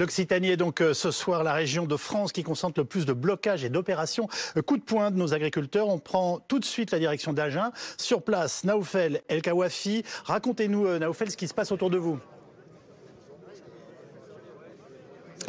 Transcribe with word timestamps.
L'Occitanie 0.00 0.50
est 0.50 0.56
donc 0.56 0.80
euh, 0.80 0.92
ce 0.92 1.12
soir 1.12 1.44
la 1.44 1.52
région 1.52 1.86
de 1.86 1.96
France 1.96 2.32
qui 2.32 2.42
concentre 2.42 2.80
le 2.80 2.84
plus 2.84 3.06
de 3.06 3.12
blocages 3.12 3.62
et 3.62 3.68
d'opérations. 3.68 4.26
Euh, 4.56 4.62
coup 4.62 4.76
de 4.76 4.82
poing 4.82 5.12
de 5.12 5.16
nos 5.16 5.34
agriculteurs. 5.34 5.88
On 5.88 6.00
prend 6.00 6.40
tout 6.48 6.58
de 6.58 6.64
suite 6.64 6.90
la 6.90 6.98
direction 6.98 7.32
d'Agen. 7.32 7.70
Sur 7.96 8.22
place, 8.22 8.64
Naoufel 8.64 9.22
El 9.28 9.40
Kawafi. 9.40 10.02
Racontez-nous, 10.24 10.86
euh, 10.86 10.98
Naoufel, 10.98 11.30
ce 11.30 11.36
qui 11.36 11.46
se 11.46 11.54
passe 11.54 11.70
autour 11.70 11.90
de 11.90 11.98
vous. 11.98 12.18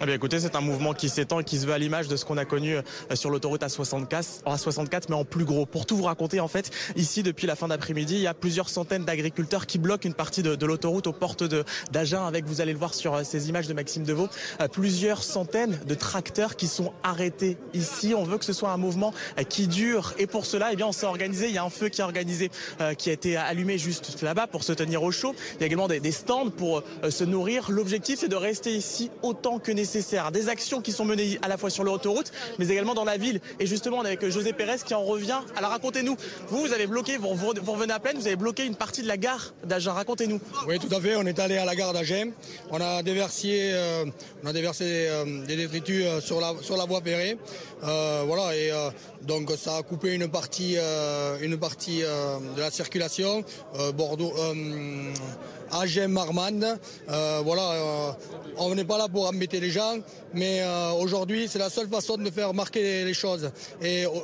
Eh 0.02 0.06
bien, 0.06 0.16
écoutez, 0.16 0.42
c'est 0.42 0.58
un 0.58 0.62
mouvement 0.62 0.94
qui 0.94 1.08
s'étend 1.08 1.40
et 1.40 1.46
qui 1.46 1.58
se 1.58 1.66
veut 1.66 1.72
à 1.72 1.78
l'image 1.78 2.10
de 2.10 2.18
ce 2.18 2.26
qu'on 2.26 2.36
a 2.36 2.44
connu 2.44 2.76
euh, 2.76 2.82
sur 3.14 3.30
l'autoroute 3.30 3.62
A64, 3.62 4.44
A64, 4.46 5.04
mais 5.08 5.16
en 5.16 5.24
plus 5.24 5.46
gros. 5.46 5.66
Pour 5.66 5.86
tout 5.86 5.96
vous 5.96 6.04
raconter, 6.04 6.42
en 6.42 6.50
fait, 6.50 6.70
ici, 6.98 7.24
depuis 7.24 7.48
la 7.48 7.56
fin 7.56 7.70
d'après-midi, 7.70 8.16
il 8.16 8.22
y 8.22 8.28
a 8.28 8.34
plusieurs 8.34 8.68
centaines 8.68 9.06
d'agriculteurs 9.06 9.66
qui 9.66 9.78
bloquent 9.78 10.06
une 10.06 10.14
partie 10.14 10.44
de, 10.44 10.66
l'autoroute 10.66 11.08
aux 11.08 11.14
portes 11.14 11.46
d'Agen, 11.94 12.26
avec, 12.26 12.44
vous 12.44 12.60
allez 12.60 12.74
le 12.74 12.78
voir 12.78 12.94
sur 12.94 13.14
euh, 13.14 13.24
ces 13.24 13.48
images 13.48 13.68
de 13.68 13.74
Maxime 13.74 14.04
Deveau, 14.04 14.28
euh, 14.60 14.68
plusieurs 14.68 15.24
centaines 15.24 15.80
de 15.88 15.96
tracteurs 15.96 16.58
qui 16.58 16.68
sont 16.68 16.92
arrêtés 17.02 17.58
ici. 17.74 18.14
On 18.14 18.26
veut 18.26 18.38
que 18.38 18.46
ce 18.46 18.54
soit 18.54 18.72
un 18.72 18.78
mouvement 18.78 19.14
qui 19.48 19.68
dure. 19.68 20.14
Et 20.18 20.28
pour 20.28 20.46
cela, 20.46 20.74
eh 20.74 20.76
bien, 20.76 20.88
on 20.88 20.92
s'est 20.92 21.06
organisé. 21.06 21.48
Il 21.48 21.54
y 21.54 21.58
a 21.58 21.64
un 21.64 21.70
feu 21.70 21.88
qui 21.88 22.02
est 22.02 22.04
organisé, 22.04 22.52
qui 22.98 23.10
a 23.10 23.14
été 23.14 23.38
allumé 23.38 23.78
juste 23.78 24.22
là-bas 24.22 24.48
pour 24.48 24.64
se 24.64 24.74
tenir 24.74 25.04
au 25.04 25.12
chaud. 25.12 25.34
Il 25.56 25.62
y 25.62 25.64
a 25.64 25.68
également 25.68 25.88
des 25.88 26.12
stands 26.12 26.50
pour 26.50 26.84
se 27.10 27.24
nourrir. 27.24 27.72
L'objectif, 27.72 28.20
c'est 28.20 28.28
de 28.28 28.36
rester 28.36 28.76
ici 28.76 29.10
autant 29.22 29.60
que 29.60 29.72
nécessaire 29.72 29.85
Des 30.32 30.50
actions 30.50 30.82
qui 30.82 30.92
sont 30.92 31.06
menées 31.06 31.40
à 31.42 31.48
la 31.48 31.58
fois 31.58 31.70
sur 31.70 31.84
l'autoroute, 31.84 32.32
mais 32.60 32.68
également 32.68 32.94
dans 32.94 33.04
la 33.04 33.18
ville. 33.18 33.40
Et 33.60 33.66
justement, 33.66 33.98
on 34.00 34.04
est 34.04 34.08
avec 34.08 34.28
José 34.30 34.54
Pérez 34.54 34.78
qui 34.86 34.94
en 34.94 35.04
revient. 35.04 35.40
Alors 35.56 35.72
racontez-nous, 35.72 36.18
vous, 36.48 36.60
vous 36.60 36.74
avez 36.74 36.88
bloqué, 36.88 37.18
vous, 37.18 37.36
vous 37.36 37.72
revenez 37.72 37.94
à 37.94 38.00
peine, 38.00 38.18
vous 38.18 38.28
avez 38.28 38.36
bloqué 38.36 38.66
une 38.66 38.76
partie 38.76 39.02
de 39.02 39.08
la 39.08 39.18
gare 39.18 39.54
d'Agen. 39.64 39.94
Racontez-nous. 39.94 40.40
Oui, 40.68 40.80
tout 40.80 40.94
à 40.94 41.00
fait. 41.00 41.16
On 41.16 41.26
est 41.26 41.40
allé 41.40 41.58
à 41.58 41.66
la 41.66 41.76
gare 41.76 41.94
d'Agen. 41.94 42.32
On 42.72 42.82
a 42.82 43.04
déversé, 43.04 43.72
euh, 43.74 44.06
on 44.44 44.48
a 44.48 44.54
déversé 44.54 44.86
euh, 44.86 45.46
des 45.46 45.56
détritus 45.56 46.06
euh, 46.06 46.22
sur 46.22 46.40
la, 46.40 46.54
sur 46.62 46.78
la 46.78 46.86
voie 46.86 47.02
ferrée. 47.02 47.38
voilà, 47.82 48.56
et 48.56 48.72
donc 49.22 49.52
ça 49.58 49.78
a 49.78 49.84
coupé 49.84 50.14
une 50.14 50.28
partie, 50.28 50.78
une 51.42 51.58
partie 51.58 52.02
de 52.02 52.60
la 52.60 52.72
circulation. 52.72 53.44
Bordeaux. 53.96 54.34
Agen 55.72 56.08
Marmande. 56.08 56.80
voilà, 57.08 58.16
on 58.58 58.76
n'est 58.76 58.86
pas 58.86 58.98
là 58.98 59.08
pour 59.08 59.28
embêter 59.28 59.60
les 59.60 59.70
gens, 59.70 59.98
mais 60.34 60.62
euh, 60.62 60.92
aujourd'hui, 60.94 61.48
c'est 61.48 61.60
la 61.60 61.70
seule 61.70 61.88
façon 61.88 62.18
de 62.18 62.30
faire 62.30 62.54
marquer 62.54 63.04
les 63.04 63.14
choses. 63.14 63.52
Et 63.82 64.06
oh, 64.06 64.24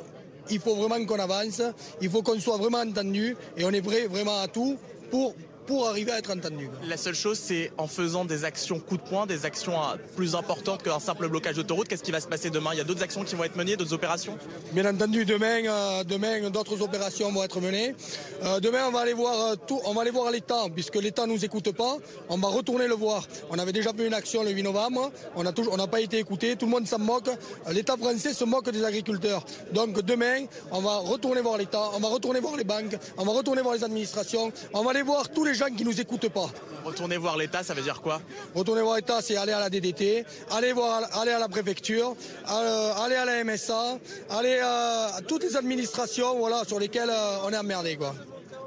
il 0.50 0.58
faut 0.58 0.74
vraiment 0.74 1.04
qu'on 1.04 1.18
avance, 1.18 1.62
il 2.00 2.10
faut 2.10 2.22
qu'on 2.22 2.38
soit 2.40 2.56
vraiment 2.56 2.78
entendu, 2.78 3.36
et 3.56 3.64
on 3.64 3.70
est 3.70 3.82
prêt 3.82 4.06
vraiment 4.06 4.40
à 4.40 4.48
tout 4.48 4.76
pour 5.10 5.34
pour 5.66 5.88
arriver 5.88 6.12
à 6.12 6.18
être 6.18 6.30
entendu. 6.30 6.68
La 6.86 6.96
seule 6.96 7.14
chose, 7.14 7.38
c'est 7.38 7.70
en 7.78 7.86
faisant 7.86 8.24
des 8.24 8.44
actions 8.44 8.80
coup 8.80 8.96
de 8.96 9.02
poing, 9.02 9.26
des 9.26 9.46
actions 9.46 9.74
euh, 9.74 9.96
plus 10.16 10.34
importantes 10.34 10.82
qu'un 10.82 11.00
simple 11.00 11.28
blocage 11.28 11.56
d'autoroute. 11.56 11.88
Qu'est-ce 11.88 12.02
qui 12.02 12.10
va 12.10 12.20
se 12.20 12.26
passer 12.26 12.50
demain? 12.50 12.70
Il 12.72 12.78
y 12.78 12.80
a 12.80 12.84
d'autres 12.84 13.02
actions 13.02 13.24
qui 13.24 13.34
vont 13.34 13.44
être 13.44 13.56
menées, 13.56 13.76
d'autres 13.76 13.92
opérations? 13.92 14.36
Bien 14.72 14.92
entendu, 14.92 15.24
demain, 15.24 15.64
euh, 15.66 16.04
demain, 16.04 16.50
d'autres 16.50 16.82
opérations 16.82 17.30
vont 17.30 17.42
être 17.44 17.60
menées. 17.60 17.94
Euh, 18.42 18.60
demain, 18.60 18.86
on 18.88 18.90
va 18.90 19.00
aller 19.00 19.12
voir 19.12 19.56
tout, 19.66 19.80
on 19.84 19.94
va 19.94 20.02
aller 20.02 20.10
voir 20.10 20.30
l'État, 20.30 20.64
puisque 20.74 20.96
l'État 20.96 21.26
nous 21.26 21.44
écoute 21.44 21.72
pas. 21.72 21.96
On 22.28 22.38
va 22.38 22.48
retourner 22.48 22.88
le 22.88 22.94
voir. 22.94 23.26
On 23.50 23.58
avait 23.58 23.72
déjà 23.72 23.92
fait 23.92 24.06
une 24.06 24.14
action 24.14 24.42
le 24.42 24.50
8 24.50 24.62
novembre. 24.62 25.12
On 25.36 25.46
a 25.46 25.52
toujours, 25.52 25.74
on 25.74 25.76
n'a 25.76 25.86
pas 25.86 26.00
été 26.00 26.18
écouté. 26.18 26.56
Tout 26.56 26.66
le 26.66 26.72
monde 26.72 26.86
s'en 26.86 26.98
moque. 26.98 27.30
L'État 27.70 27.96
français 27.96 28.34
se 28.34 28.44
moque 28.44 28.70
des 28.70 28.84
agriculteurs. 28.84 29.44
Donc 29.72 30.00
demain, 30.00 30.46
on 30.70 30.80
va 30.80 30.98
retourner 30.98 31.40
voir 31.40 31.58
l'État. 31.58 31.90
On 31.94 32.00
va 32.00 32.08
retourner 32.08 32.40
voir 32.40 32.56
les 32.56 32.64
banques. 32.64 32.96
On 33.16 33.24
va 33.24 33.32
retourner 33.32 33.62
voir 33.62 33.74
les 33.74 33.84
administrations. 33.84 34.52
On 34.74 34.82
va 34.82 34.90
aller 34.90 35.02
voir 35.02 35.28
tous 35.30 35.44
les 35.44 35.51
gens 35.54 35.66
qui 35.66 35.84
nous 35.84 36.00
écoutent 36.00 36.28
pas. 36.28 36.50
Retourner 36.84 37.16
voir 37.16 37.36
l'État, 37.36 37.62
ça 37.62 37.74
veut 37.74 37.82
dire 37.82 38.00
quoi? 38.00 38.20
Retourner 38.54 38.82
voir 38.82 38.96
l'État, 38.96 39.22
c'est 39.22 39.36
aller 39.36 39.52
à 39.52 39.60
la 39.60 39.70
DDT, 39.70 40.24
aller, 40.50 40.72
voir, 40.72 41.02
aller 41.18 41.32
à 41.32 41.38
la 41.38 41.48
préfecture, 41.48 42.16
euh, 42.50 42.92
aller 42.94 43.14
à 43.14 43.24
la 43.24 43.44
MSA, 43.44 43.98
aller 44.30 44.58
à 44.58 45.20
toutes 45.26 45.44
les 45.44 45.56
administrations 45.56 46.38
voilà, 46.38 46.64
sur 46.66 46.78
lesquelles 46.78 47.10
euh, 47.10 47.38
on 47.44 47.52
est 47.52 47.56
emmerdé. 47.56 47.96
Quoi. 47.96 48.14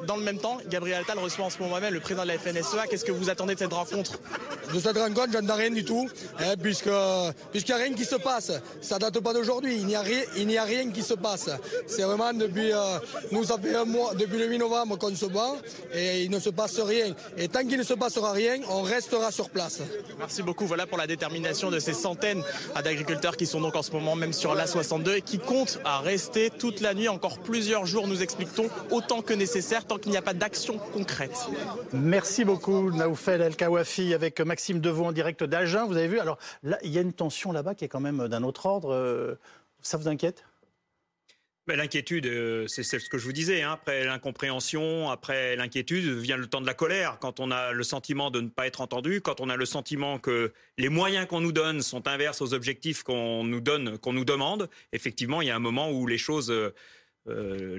Dans 0.07 0.17
le 0.17 0.23
même 0.23 0.37
temps, 0.37 0.57
Gabriel 0.67 1.01
Attal 1.01 1.19
reçoit 1.19 1.45
en 1.45 1.49
ce 1.49 1.59
moment 1.59 1.79
même 1.79 1.93
le 1.93 1.99
président 1.99 2.23
de 2.23 2.27
la 2.27 2.37
FNSEA. 2.37 2.87
Qu'est-ce 2.89 3.05
que 3.05 3.11
vous 3.11 3.29
attendez 3.29 3.55
de 3.55 3.59
cette 3.59 3.73
rencontre? 3.73 4.19
De 4.73 4.79
cette 4.79 4.97
rencontre, 4.97 5.29
je 5.33 5.37
n'en 5.39 5.55
rien 5.55 5.69
du 5.69 5.85
tout, 5.85 6.07
hein, 6.39 6.53
puisque 6.61 6.89
puisqu'il 7.51 7.75
n'y 7.75 7.81
a 7.81 7.83
rien 7.83 7.93
qui 7.93 8.05
se 8.05 8.15
passe. 8.15 8.51
Ça 8.81 8.99
date 8.99 9.19
pas 9.19 9.33
d'aujourd'hui. 9.33 9.77
Il 9.77 9.85
n'y 9.85 9.95
a 9.95 10.01
a 10.01 10.65
rien 10.65 10.91
qui 10.91 11.01
se 11.01 11.13
passe. 11.13 11.49
C'est 11.87 12.03
vraiment 12.03 12.33
depuis 12.33 12.71
euh, 12.71 12.99
nous 13.31 13.43
ça 13.43 13.57
fait 13.57 13.75
un 13.75 13.85
mois, 13.85 14.13
depuis 14.13 14.37
le 14.37 14.47
8 14.47 14.57
novembre 14.57 14.97
qu'on 14.97 15.15
se 15.15 15.25
bat 15.25 15.53
et 15.93 16.23
il 16.23 16.31
ne 16.31 16.39
se 16.39 16.49
passe 16.49 16.79
rien. 16.79 17.13
Et 17.37 17.47
tant 17.47 17.65
qu'il 17.65 17.77
ne 17.77 17.83
se 17.83 17.93
passera 17.93 18.31
rien, 18.31 18.57
on 18.69 18.81
restera 18.81 19.31
sur 19.31 19.49
place. 19.49 19.81
Merci 20.19 20.43
beaucoup. 20.43 20.65
Voilà 20.65 20.87
pour 20.87 20.97
la 20.97 21.07
détermination 21.07 21.71
de 21.71 21.79
ces 21.79 21.93
centaines 21.93 22.43
d'agriculteurs 22.83 23.37
qui 23.37 23.45
sont 23.45 23.61
donc 23.61 23.75
en 23.75 23.83
ce 23.83 23.91
moment 23.91 24.15
même 24.15 24.33
sur 24.33 24.55
l'A62 24.55 25.17
et 25.17 25.21
qui 25.21 25.39
comptent 25.39 25.79
à 25.85 25.99
rester 25.99 26.49
toute 26.49 26.81
la 26.81 26.93
nuit, 26.93 27.07
encore 27.07 27.39
plusieurs 27.39 27.85
jours, 27.85 28.07
nous 28.07 28.21
expliquons, 28.21 28.69
autant 28.91 29.21
que 29.21 29.33
nécessaire 29.33 29.85
tant 29.85 29.94
qu'il 29.97 30.11
n'y 30.11 30.17
a 30.17 30.21
pas 30.21 30.33
d'action 30.33 30.77
concrète. 30.77 31.37
Merci 31.93 32.45
beaucoup, 32.45 32.91
Naoufel 32.91 33.41
El 33.41 33.55
Kawafi, 33.55 34.13
avec 34.13 34.39
Maxime 34.41 34.79
Devaux 34.79 35.05
en 35.05 35.11
direct 35.11 35.43
d'Agen. 35.43 35.85
Vous 35.87 35.97
avez 35.97 36.07
vu, 36.07 36.19
alors 36.19 36.37
là, 36.63 36.77
il 36.83 36.91
y 36.91 36.97
a 36.97 37.01
une 37.01 37.13
tension 37.13 37.51
là-bas 37.51 37.75
qui 37.75 37.85
est 37.85 37.89
quand 37.89 37.99
même 37.99 38.27
d'un 38.27 38.43
autre 38.43 38.65
ordre. 38.65 38.93
Euh, 38.93 39.35
ça 39.81 39.97
vous 39.97 40.07
inquiète? 40.07 40.43
Ben, 41.67 41.77
L'inquiétude, 41.77 42.27
euh, 42.27 42.67
c'est 42.67 42.83
ce 42.83 43.09
que 43.09 43.17
je 43.17 43.25
vous 43.25 43.33
disais. 43.33 43.63
Hein. 43.63 43.71
Après 43.71 44.05
l'incompréhension, 44.05 45.09
après 45.09 45.55
l'inquiétude, 45.55 46.05
vient 46.05 46.37
le 46.37 46.45
temps 46.45 46.61
de 46.61 46.67
la 46.67 46.75
colère. 46.75 47.17
Quand 47.19 47.39
on 47.39 47.49
a 47.49 47.71
le 47.71 47.83
sentiment 47.83 48.29
de 48.29 48.41
ne 48.41 48.49
pas 48.49 48.67
être 48.67 48.81
entendu, 48.81 49.19
quand 49.21 49.41
on 49.41 49.49
a 49.49 49.55
le 49.55 49.65
sentiment 49.65 50.19
que 50.19 50.53
les 50.77 50.89
moyens 50.89 51.25
qu'on 51.27 51.41
nous 51.41 51.51
donne 51.51 51.81
sont 51.81 52.07
inverses 52.07 52.41
aux 52.41 52.53
objectifs 52.53 53.01
qu'on 53.01 53.43
nous 53.43 53.61
donne, 53.61 53.97
qu'on 53.97 54.13
nous 54.13 54.25
demande, 54.25 54.69
effectivement, 54.93 55.41
il 55.41 55.47
y 55.47 55.51
a 55.51 55.55
un 55.55 55.59
moment 55.59 55.89
où 55.89 56.05
les 56.05 56.19
choses, 56.19 56.51
euh, 56.51 56.71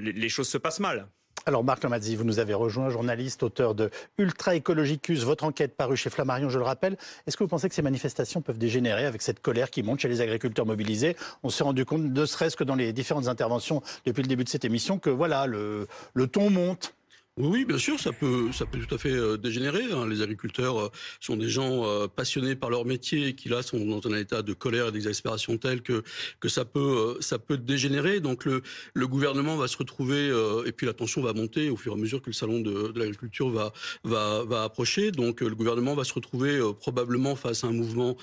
les 0.01 0.29
choses 0.29 0.49
se 0.49 0.59
passent 0.59 0.81
mal. 0.81 1.09
Alors 1.49 1.63
Marc 1.63 1.85
Lamazzi, 1.85 2.17
vous 2.17 2.25
nous 2.25 2.41
avez 2.41 2.55
rejoint, 2.55 2.91
journaliste, 2.91 3.45
auteur 3.45 3.77
de 3.77 3.89
Ultra 4.19 4.57
Ecologicus, 4.57 5.23
votre 5.23 5.45
enquête 5.45 5.77
parue 5.77 5.97
chez 5.97 6.11
Flammarion, 6.11 6.51
je 6.51 6.59
le 6.59 6.65
rappelle. 6.65 6.97
Est-ce 7.25 7.37
que 7.37 7.45
vous 7.45 7.49
pensez 7.49 7.69
que 7.69 7.75
ces 7.77 7.83
manifestations 7.83 8.43
peuvent 8.43 8.59
dégénérer 8.59 9.07
avec 9.07 9.23
cette 9.23 9.39
colère 9.39 9.71
qui 9.71 9.85
monte 9.85 10.01
chez 10.01 10.09
les 10.09 10.21
agriculteurs 10.21 10.67
mobilisés? 10.67 11.15
On 11.45 11.49
s'est 11.49 11.63
rendu 11.63 11.85
compte, 11.85 12.03
ne 12.03 12.27
serait-ce 12.27 12.57
que 12.57 12.65
dans 12.65 12.75
les 12.75 12.93
différentes 12.93 13.29
interventions 13.29 13.81
depuis 14.05 14.23
le 14.23 14.29
début 14.29 14.43
de 14.43 14.49
cette 14.49 14.65
émission, 14.65 14.99
que 14.99 15.09
voilà, 15.09 15.47
le 15.47 15.87
ton 16.33 16.51
monte. 16.51 16.96
Oui, 17.39 17.67
bien 17.67 17.77
sûr, 17.77 18.01
ça 18.01 18.13
peut, 18.13 18.51
ça 18.51 18.65
peut 18.65 18.79
tout 18.79 18.95
à 18.95 18.97
fait 18.97 19.13
euh, 19.13 19.37
dégénérer. 19.37 19.93
Hein. 19.93 20.09
Les 20.09 20.23
agriculteurs 20.23 20.81
euh, 20.81 20.89
sont 21.21 21.37
des 21.37 21.51
gens 21.51 21.85
euh, 21.85 22.09
passionnés 22.09 22.57
par 22.57 22.71
leur 22.71 22.87
métier 22.87 23.27
et 23.27 23.35
qui 23.35 23.51
là 23.51 23.63
sont 23.63 23.79
dans 23.85 24.01
un 24.11 24.17
état 24.17 24.41
de 24.41 24.55
colère 24.55 24.89
et 24.89 24.93
d'exaspération 24.93 25.59
tel 25.59 25.83
que 25.83 26.03
que 26.41 26.49
ça 26.49 26.65
peut, 26.65 27.19
ça 27.21 27.39
peut 27.39 27.59
dégénérer. 27.59 28.21
Donc 28.21 28.47
le 28.47 28.63
le 28.95 29.07
gouvernement 29.07 29.57
va 29.59 29.69
se 29.69 29.77
retrouver 29.77 30.33
et 30.65 30.73
puis 30.73 30.87
la 30.87 30.95
tension 30.95 31.21
va 31.21 31.35
monter 31.35 31.69
au 31.69 31.77
fur 31.77 31.93
et 31.93 31.95
à 31.95 31.99
mesure 31.99 32.23
que 32.23 32.31
le 32.31 32.33
salon 32.33 32.61
de, 32.61 32.91
de 32.91 32.99
l'agriculture 32.99 33.51
va 33.51 33.71
va 34.03 34.43
va 34.45 34.63
approcher. 34.63 35.11
Donc 35.11 35.43
le 35.43 35.55
gouvernement 35.55 35.95
va 35.95 36.05
se 36.05 36.15
retrouver 36.15 36.59
probablement 36.81 37.37
face 37.37 37.65
à 37.65 37.67
un 37.67 37.73
mouvement 37.73 38.17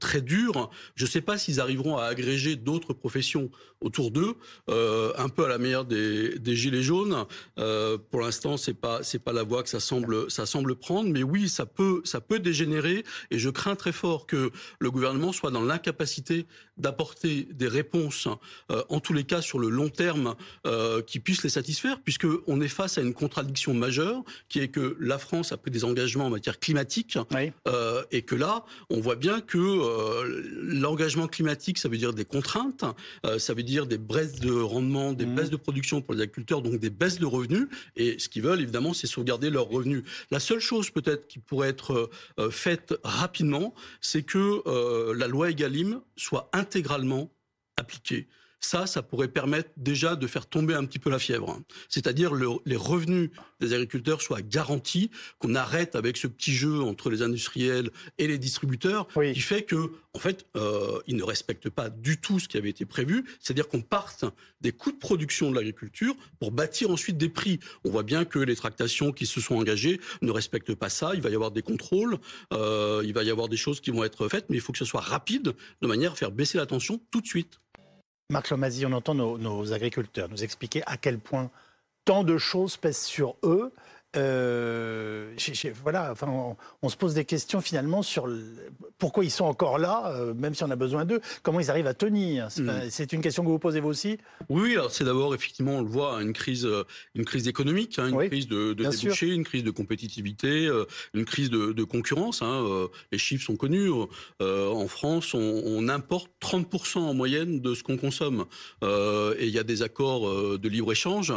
très 0.00 0.20
dur. 0.20 0.68
Je 0.96 1.04
ne 1.04 1.08
sais 1.08 1.20
pas 1.20 1.38
s'ils 1.38 1.60
arriveront 1.60 1.96
à 1.96 2.06
agréger 2.06 2.56
d'autres 2.56 2.92
professions 2.92 3.50
autour 3.80 4.10
d'eux, 4.10 4.34
un 4.68 5.28
peu 5.28 5.44
à 5.44 5.48
la 5.48 5.58
manière 5.58 5.84
des 5.84 6.56
gilets 6.56 6.82
jaunes. 6.82 7.24
pour 7.56 8.20
l'instant 8.20 8.56
c'est 8.56 8.74
pas 8.74 9.02
c'est 9.02 9.18
pas 9.18 9.32
la 9.32 9.42
voie 9.42 9.62
que 9.62 9.68
ça 9.68 9.80
semble 9.80 10.30
ça 10.30 10.46
semble 10.46 10.74
prendre, 10.74 11.10
mais 11.10 11.22
oui, 11.22 11.48
ça 11.48 11.66
peut 11.66 12.00
ça 12.04 12.20
peut 12.20 12.38
dégénérer 12.38 13.04
et 13.30 13.38
je 13.38 13.50
crains 13.50 13.76
très 13.76 13.92
fort 13.92 14.26
que 14.26 14.50
le 14.78 14.90
gouvernement 14.90 15.32
soit 15.32 15.50
dans 15.50 15.62
l'incapacité 15.62 16.46
d'apporter 16.78 17.48
des 17.52 17.68
réponses, 17.68 18.28
euh, 18.70 18.82
en 18.88 19.00
tous 19.00 19.12
les 19.12 19.24
cas 19.24 19.42
sur 19.42 19.58
le 19.58 19.68
long 19.68 19.88
terme, 19.88 20.34
euh, 20.66 21.02
qui 21.02 21.20
puissent 21.20 21.42
les 21.42 21.48
satisfaire, 21.48 22.00
puisque 22.02 22.26
on 22.46 22.60
est 22.60 22.68
face 22.68 22.98
à 22.98 23.02
une 23.02 23.14
contradiction 23.14 23.74
majeure, 23.74 24.22
qui 24.48 24.60
est 24.60 24.68
que 24.68 24.96
la 25.00 25.18
France 25.18 25.52
a 25.52 25.56
pris 25.56 25.70
des 25.70 25.84
engagements 25.84 26.26
en 26.26 26.30
matière 26.30 26.58
climatique, 26.58 27.18
euh, 27.66 28.04
et 28.10 28.22
que 28.22 28.34
là, 28.34 28.64
on 28.90 29.00
voit 29.00 29.16
bien 29.16 29.40
que 29.40 29.58
l'engagement 30.62 31.26
climatique, 31.26 31.78
ça 31.78 31.88
veut 31.88 31.96
dire 31.96 32.12
des 32.12 32.24
contraintes, 32.24 32.84
ça 33.38 33.54
veut 33.54 33.62
dire 33.62 33.86
des 33.86 33.98
baisses 33.98 34.40
de 34.40 34.52
rendement, 34.52 35.12
des 35.12 35.26
mmh. 35.26 35.34
baisses 35.34 35.50
de 35.50 35.56
production 35.56 36.00
pour 36.00 36.14
les 36.14 36.22
agriculteurs, 36.22 36.62
donc 36.62 36.78
des 36.78 36.90
baisses 36.90 37.18
de 37.18 37.26
revenus, 37.26 37.68
et 37.96 38.18
ce 38.18 38.28
qu'ils 38.28 38.42
veulent 38.42 38.60
évidemment, 38.60 38.94
c'est 38.94 39.06
sauvegarder 39.06 39.50
leurs 39.50 39.68
revenus. 39.68 40.04
La 40.30 40.40
seule 40.40 40.60
chose 40.60 40.90
peut-être 40.90 41.26
qui 41.26 41.38
pourrait 41.38 41.68
être 41.68 42.10
faite 42.50 42.94
rapidement, 43.02 43.74
c'est 44.00 44.22
que 44.22 44.62
la 45.12 45.26
loi 45.26 45.50
Egalim 45.50 46.00
soit 46.16 46.50
intégralement 46.68 47.30
appliquée 47.78 48.28
Ça, 48.60 48.86
ça 48.86 49.02
pourrait 49.02 49.28
permettre 49.28 49.70
déjà 49.76 50.16
de 50.16 50.26
faire 50.26 50.46
tomber 50.46 50.74
un 50.74 50.84
petit 50.84 50.98
peu 50.98 51.10
la 51.10 51.18
fièvre. 51.18 51.50
Hein. 51.50 51.62
C'est-à-dire 51.88 52.34
le, 52.34 52.48
les 52.66 52.76
revenus 52.76 53.30
des 53.60 53.72
agriculteurs 53.72 54.20
soient 54.20 54.42
garantis, 54.42 55.10
qu'on 55.38 55.54
arrête 55.54 55.94
avec 55.94 56.16
ce 56.16 56.26
petit 56.26 56.52
jeu 56.52 56.80
entre 56.80 57.10
les 57.10 57.22
industriels 57.22 57.90
et 58.18 58.26
les 58.26 58.38
distributeurs, 58.38 59.06
qui 59.08 59.40
fait 59.40 59.62
que, 59.62 59.92
en 60.14 60.18
fait, 60.18 60.46
euh, 60.56 60.98
ils 61.06 61.16
ne 61.16 61.22
respectent 61.22 61.70
pas 61.70 61.88
du 61.88 62.18
tout 62.20 62.40
ce 62.40 62.48
qui 62.48 62.56
avait 62.56 62.70
été 62.70 62.84
prévu. 62.84 63.24
C'est-à-dire 63.40 63.68
qu'on 63.68 63.82
parte 63.82 64.24
des 64.60 64.72
coûts 64.72 64.92
de 64.92 64.98
production 64.98 65.50
de 65.50 65.56
l'agriculture 65.56 66.14
pour 66.40 66.50
bâtir 66.50 66.90
ensuite 66.90 67.16
des 67.16 67.28
prix. 67.28 67.60
On 67.84 67.90
voit 67.90 68.02
bien 68.02 68.24
que 68.24 68.38
les 68.38 68.56
tractations 68.56 69.12
qui 69.12 69.26
se 69.26 69.40
sont 69.40 69.54
engagées 69.54 70.00
ne 70.22 70.30
respectent 70.30 70.74
pas 70.74 70.88
ça. 70.88 71.12
Il 71.14 71.20
va 71.20 71.30
y 71.30 71.34
avoir 71.34 71.52
des 71.52 71.62
contrôles, 71.62 72.18
euh, 72.52 73.02
il 73.04 73.12
va 73.12 73.22
y 73.22 73.30
avoir 73.30 73.48
des 73.48 73.56
choses 73.56 73.80
qui 73.80 73.90
vont 73.90 74.04
être 74.04 74.28
faites, 74.28 74.46
mais 74.50 74.56
il 74.56 74.60
faut 74.60 74.72
que 74.72 74.78
ce 74.78 74.84
soit 74.84 75.00
rapide 75.00 75.54
de 75.80 75.86
manière 75.86 76.12
à 76.12 76.16
faire 76.16 76.32
baisser 76.32 76.58
la 76.58 76.66
tension 76.66 77.00
tout 77.10 77.20
de 77.20 77.26
suite. 77.26 77.58
Marc 78.30 78.50
Lomazi, 78.50 78.84
on 78.84 78.92
entend 78.92 79.14
nos, 79.14 79.72
agriculteurs 79.72 80.28
nous 80.28 80.44
expliquer 80.44 80.82
à 80.84 80.98
quel 80.98 81.18
point 81.18 81.50
tant 82.04 82.24
de 82.24 82.36
choses 82.36 82.76
pèsent 82.76 82.98
sur 82.98 83.36
eux. 83.42 83.72
Euh, 84.16 85.34
voilà, 85.82 86.10
enfin, 86.12 86.56
on, 86.82 86.88
se 86.88 86.96
pose 86.96 87.12
des 87.12 87.26
questions 87.26 87.60
finalement 87.60 88.02
sur 88.02 88.26
pourquoi 88.98 89.24
ils 89.24 89.30
sont 89.30 89.44
encore 89.44 89.78
là, 89.78 90.14
euh, 90.14 90.32
même 90.32 90.54
si 90.54 90.64
on 90.64 90.70
a 90.70 90.76
besoin 90.76 91.04
d'eux, 91.04 91.20
comment 91.42 91.60
ils 91.60 91.70
arrivent 91.70 91.86
à 91.86 91.94
tenir? 91.94 92.48
C'est 92.50 92.62
mm. 92.62 93.16
une 93.16 93.20
question 93.20 93.44
que 93.44 93.48
vous 93.48 93.58
posez 93.58 93.80
vous 93.80 93.88
aussi? 93.88 94.16
Oui, 94.48 94.72
alors 94.72 94.90
c'est 94.90 95.04
d'abord 95.04 95.34
effectivement, 95.34 95.76
on 95.76 95.82
le 95.82 95.88
voit, 95.88 96.22
une 96.22 96.32
crise, 96.32 96.64
euh, 96.64 96.84
une 97.14 97.26
crise 97.26 97.48
économique, 97.48 97.98
hein, 97.98 98.08
une 98.08 98.28
crise 98.28 98.48
de, 98.48 98.72
de 98.72 98.84
débouchés, 98.84 99.28
une 99.28 99.44
crise 99.44 99.62
de 99.62 99.70
compétitivité, 99.70 100.66
euh, 100.66 100.86
une 101.12 101.26
crise 101.26 101.50
de, 101.50 101.72
de 101.72 101.84
concurrence. 101.84 102.40
Hein, 102.40 102.88
les 103.12 103.18
chiffres 103.18 103.44
sont 103.44 103.56
connus. 103.56 103.90
en 104.40 104.88
France, 104.88 105.34
on, 105.34 105.62
on 105.66 105.88
importe 105.88 106.30
30% 106.40 106.98
en 106.98 107.14
moyenne 107.14 107.60
de 107.60 107.74
ce 107.74 107.82
qu'on 107.82 107.98
consomme. 107.98 108.46
et 108.82 109.46
il 109.46 109.50
y 109.50 109.58
a 109.58 109.64
des 109.64 109.82
accords 109.82 110.58
de 110.58 110.68
libre-échange 110.68 111.34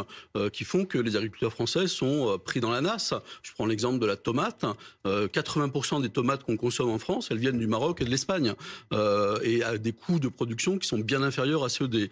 qui 0.52 0.64
font 0.64 0.84
que 0.86 0.98
les 0.98 1.16
agriculteurs 1.16 1.52
français 1.52 1.86
sont 1.86 2.38
pris 2.44 2.61
dans 2.62 2.70
la 2.70 2.80
nasse. 2.80 3.12
Je 3.42 3.52
prends 3.52 3.66
l'exemple 3.66 3.98
de 3.98 4.06
la 4.06 4.16
tomate. 4.16 4.64
80% 5.04 6.00
des 6.00 6.08
tomates 6.08 6.44
qu'on 6.44 6.56
consomme 6.56 6.90
en 6.90 6.98
France, 6.98 7.28
elles 7.30 7.38
viennent 7.38 7.58
du 7.58 7.66
Maroc 7.66 8.00
et 8.00 8.04
de 8.04 8.10
l'Espagne, 8.10 8.54
euh, 8.92 9.38
et 9.42 9.62
à 9.62 9.78
des 9.78 9.92
coûts 9.92 10.20
de 10.20 10.28
production 10.28 10.78
qui 10.78 10.88
sont 10.88 10.98
bien 10.98 11.22
inférieurs 11.22 11.64
à 11.64 11.68
ceux 11.68 11.88
des, 11.88 12.08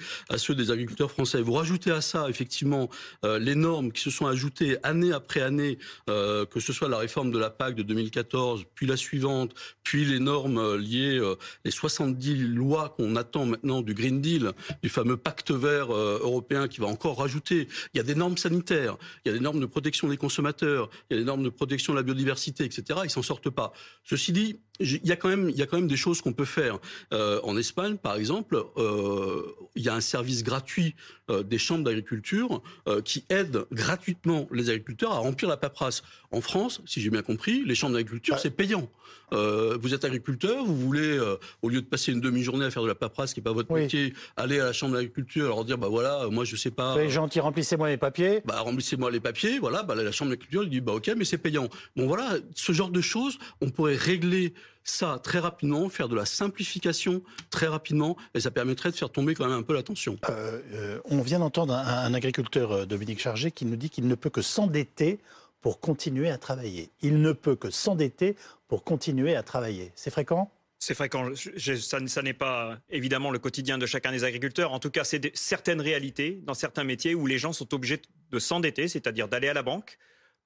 agriculteurs 0.70 1.10
français. 1.10 1.40
Vous 1.40 1.52
rajoutez 1.52 1.90
à 1.90 2.00
ça, 2.00 2.28
effectivement, 2.28 2.90
euh, 3.24 3.38
les 3.38 3.54
normes 3.54 3.92
qui 3.92 4.02
se 4.02 4.10
sont 4.10 4.26
ajoutées 4.26 4.76
année 4.82 5.12
après 5.12 5.40
année, 5.40 5.78
euh, 6.08 6.44
que 6.46 6.60
ce 6.60 6.72
soit 6.72 6.88
la 6.88 6.98
réforme 6.98 7.30
de 7.30 7.38
la 7.38 7.50
PAC 7.50 7.74
de 7.76 7.82
2014, 7.82 8.64
puis 8.74 8.86
la 8.86 8.96
suivante, 8.96 9.54
puis 9.82 10.04
les 10.04 10.18
normes 10.18 10.76
liées, 10.76 11.20
les 11.64 11.70
70 11.70 12.36
lois 12.36 12.94
qu'on 12.96 13.16
attend 13.16 13.46
maintenant 13.46 13.82
du 13.82 13.94
Green 13.94 14.20
Deal, 14.20 14.52
du 14.82 14.88
fameux 14.88 15.16
pacte 15.16 15.50
vert 15.50 15.92
européen 15.92 16.68
qui 16.68 16.80
va 16.80 16.86
encore 16.86 17.18
rajouter. 17.18 17.68
Il 17.94 17.98
y 17.98 18.00
a 18.00 18.04
des 18.04 18.14
normes 18.14 18.36
sanitaires, 18.36 18.96
il 19.24 19.28
y 19.28 19.34
a 19.34 19.38
des 19.38 19.42
normes 19.42 19.60
de 19.60 19.66
protection 19.66 20.08
des 20.08 20.16
consommateurs, 20.16 20.39
il 20.40 20.86
y 21.10 21.14
a 21.14 21.16
des 21.18 21.24
normes 21.24 21.42
de 21.42 21.48
protection 21.48 21.92
de 21.92 21.98
la 21.98 22.02
biodiversité, 22.02 22.64
etc. 22.64 23.00
Ils 23.04 23.10
s'en 23.10 23.22
sortent 23.22 23.50
pas. 23.50 23.72
Ceci 24.04 24.32
dit, 24.32 24.60
il 24.80 25.06
y 25.06 25.12
a 25.12 25.16
quand 25.16 25.28
même, 25.28 25.48
il 25.50 25.56
y 25.56 25.62
a 25.62 25.66
quand 25.66 25.76
même 25.76 25.88
des 25.88 25.96
choses 25.96 26.20
qu'on 26.22 26.32
peut 26.32 26.44
faire. 26.44 26.78
Euh, 27.12 27.40
en 27.42 27.56
Espagne, 27.56 27.96
par 27.96 28.16
exemple, 28.16 28.62
euh, 28.76 29.42
il 29.74 29.82
y 29.82 29.88
a 29.88 29.94
un 29.94 30.00
service 30.00 30.42
gratuit 30.42 30.94
euh, 31.30 31.42
des 31.42 31.58
chambres 31.58 31.84
d'agriculture 31.84 32.62
euh, 32.88 33.00
qui 33.00 33.24
aide 33.30 33.64
gratuitement 33.72 34.48
les 34.52 34.68
agriculteurs 34.68 35.12
à 35.12 35.18
remplir 35.18 35.48
la 35.48 35.56
paperasse. 35.56 36.02
En 36.32 36.40
France, 36.40 36.82
si 36.86 37.00
j'ai 37.00 37.10
bien 37.10 37.22
compris, 37.22 37.62
les 37.64 37.74
chambres 37.74 37.94
d'agriculture, 37.94 38.38
c'est 38.38 38.50
payant. 38.50 38.88
Euh, 39.32 39.78
vous 39.80 39.94
êtes 39.94 40.04
agriculteur, 40.04 40.64
vous 40.64 40.76
voulez, 40.76 41.18
au 41.62 41.68
lieu 41.68 41.80
de 41.80 41.86
passer 41.86 42.12
une 42.12 42.20
demi-journée 42.20 42.64
à 42.64 42.70
faire 42.70 42.82
de 42.82 42.88
la 42.88 42.94
paperasse 42.94 43.32
qui 43.32 43.40
n'est 43.40 43.44
pas 43.44 43.52
votre 43.52 43.72
métier, 43.72 44.12
aller 44.36 44.60
à 44.60 44.64
la 44.64 44.72
chambre 44.72 44.94
d'agriculture, 44.94 45.48
leur 45.48 45.64
dire, 45.64 45.78
bah 45.78 45.88
voilà, 45.88 46.26
moi 46.30 46.44
je 46.44 46.56
sais 46.56 46.70
pas. 46.70 46.92
Soyez 46.92 47.10
gentil, 47.10 47.40
remplissez-moi 47.40 47.88
les 47.88 47.96
papiers. 47.96 48.42
Bah 48.44 48.60
remplissez-moi 48.60 49.10
les 49.10 49.20
papiers, 49.20 49.58
voilà, 49.58 49.82
bah 49.82 49.94
la 49.94 50.12
chambre 50.12 50.30
d'agriculture, 50.30 50.66
dit, 50.66 50.80
bah 50.80 50.92
ok, 50.92 51.12
mais 51.16 51.24
c'est 51.24 51.38
payant. 51.38 51.68
Bon 51.96 52.06
voilà, 52.06 52.36
ce 52.54 52.72
genre 52.72 52.90
de 52.90 53.00
choses, 53.00 53.38
on 53.60 53.70
pourrait 53.70 53.96
régler 53.96 54.54
ça 54.84 55.20
très 55.22 55.38
rapidement, 55.38 55.88
faire 55.88 56.08
de 56.08 56.16
la 56.16 56.24
simplification 56.24 57.22
très 57.50 57.66
rapidement, 57.66 58.16
et 58.34 58.40
ça 58.40 58.50
permettrait 58.50 58.90
de 58.90 58.96
faire 58.96 59.10
tomber 59.10 59.34
quand 59.34 59.46
même 59.46 59.58
un 59.58 59.62
peu 59.62 59.74
la 59.74 59.82
tension. 59.82 60.18
Euh, 60.28 60.60
euh, 60.72 61.00
on 61.04 61.22
vient 61.22 61.38
d'entendre 61.38 61.74
un, 61.74 62.14
agriculteur, 62.14 62.72
euh, 62.72 62.86
Dominique 62.86 63.20
Chargé, 63.20 63.50
qui 63.50 63.64
nous 63.64 63.76
dit 63.76 63.90
qu'il 63.90 64.06
ne 64.06 64.14
peut 64.14 64.30
que 64.30 64.42
s'endetter 64.42 65.18
pour 65.60 65.80
continuer 65.80 66.30
à 66.30 66.38
travailler. 66.38 66.90
Il 67.02 67.20
ne 67.20 67.32
peut 67.32 67.56
que 67.56 67.70
s'endetter 67.70 68.36
pour 68.68 68.84
continuer 68.84 69.36
à 69.36 69.42
travailler. 69.42 69.92
C'est 69.94 70.10
fréquent? 70.10 70.50
C'est 70.78 70.94
fréquent. 70.94 71.32
ça, 71.36 72.22
n'est 72.22 72.32
pas 72.32 72.78
évidemment 72.88 73.30
le 73.30 73.38
quotidien 73.38 73.76
de 73.76 73.84
chacun 73.84 74.12
des 74.12 74.24
agriculteurs. 74.24 74.72
En 74.72 74.78
tout 74.78 74.90
cas, 74.90 75.04
c'est 75.04 75.30
certaines 75.36 75.82
réalités 75.82 76.40
dans 76.44 76.54
certains 76.54 76.84
métiers 76.84 77.14
où 77.14 77.26
les 77.26 77.36
gens 77.36 77.52
sont 77.52 77.74
obligés 77.74 78.00
de 78.30 78.38
s'endetter, 78.38 78.88
c'est-à-dire 78.88 79.28
d'aller 79.28 79.48
à 79.48 79.52
la 79.52 79.62
banque, 79.62 79.98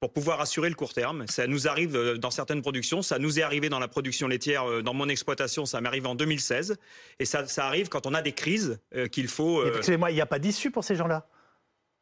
pour 0.05 0.13
pouvoir 0.13 0.43
assurer 0.43 0.69
le 0.69 0.75
court 0.75 0.93
terme. 0.93 1.25
Ça 1.29 1.47
nous 1.47 1.67
arrive 1.67 1.97
euh, 1.97 2.19
dans 2.19 2.31
certaines 2.31 2.61
productions, 2.61 3.01
ça 3.01 3.19
nous 3.19 3.39
est 3.39 3.43
arrivé 3.43 3.71
dans 3.71 3.79
la 3.79 3.89
production 3.89 4.29
laitière, 4.29 4.69
euh, 4.69 4.83
dans 4.83 4.93
mon 4.93 5.09
exploitation, 5.09 5.65
ça 5.65 5.81
m'est 5.81 5.89
arrivé 5.89 6.07
en 6.07 6.15
2016, 6.15 6.77
et 7.21 7.25
ça, 7.25 7.47
arrive 7.57 7.89
quand 7.89 8.05
on 8.05 8.13
a 8.13 8.21
des 8.21 8.33
crises 8.33 8.79
euh, 8.95 9.09
qu'il 9.09 9.29
faut... 9.29 9.65
Excusez-moi, 9.67 10.11
il 10.11 10.15
n'y 10.15 10.21
a 10.21 10.27
pas 10.27 10.39
d'issue 10.39 10.71
pour 10.71 10.85
ces 10.85 10.95
gens-là? 10.95 11.27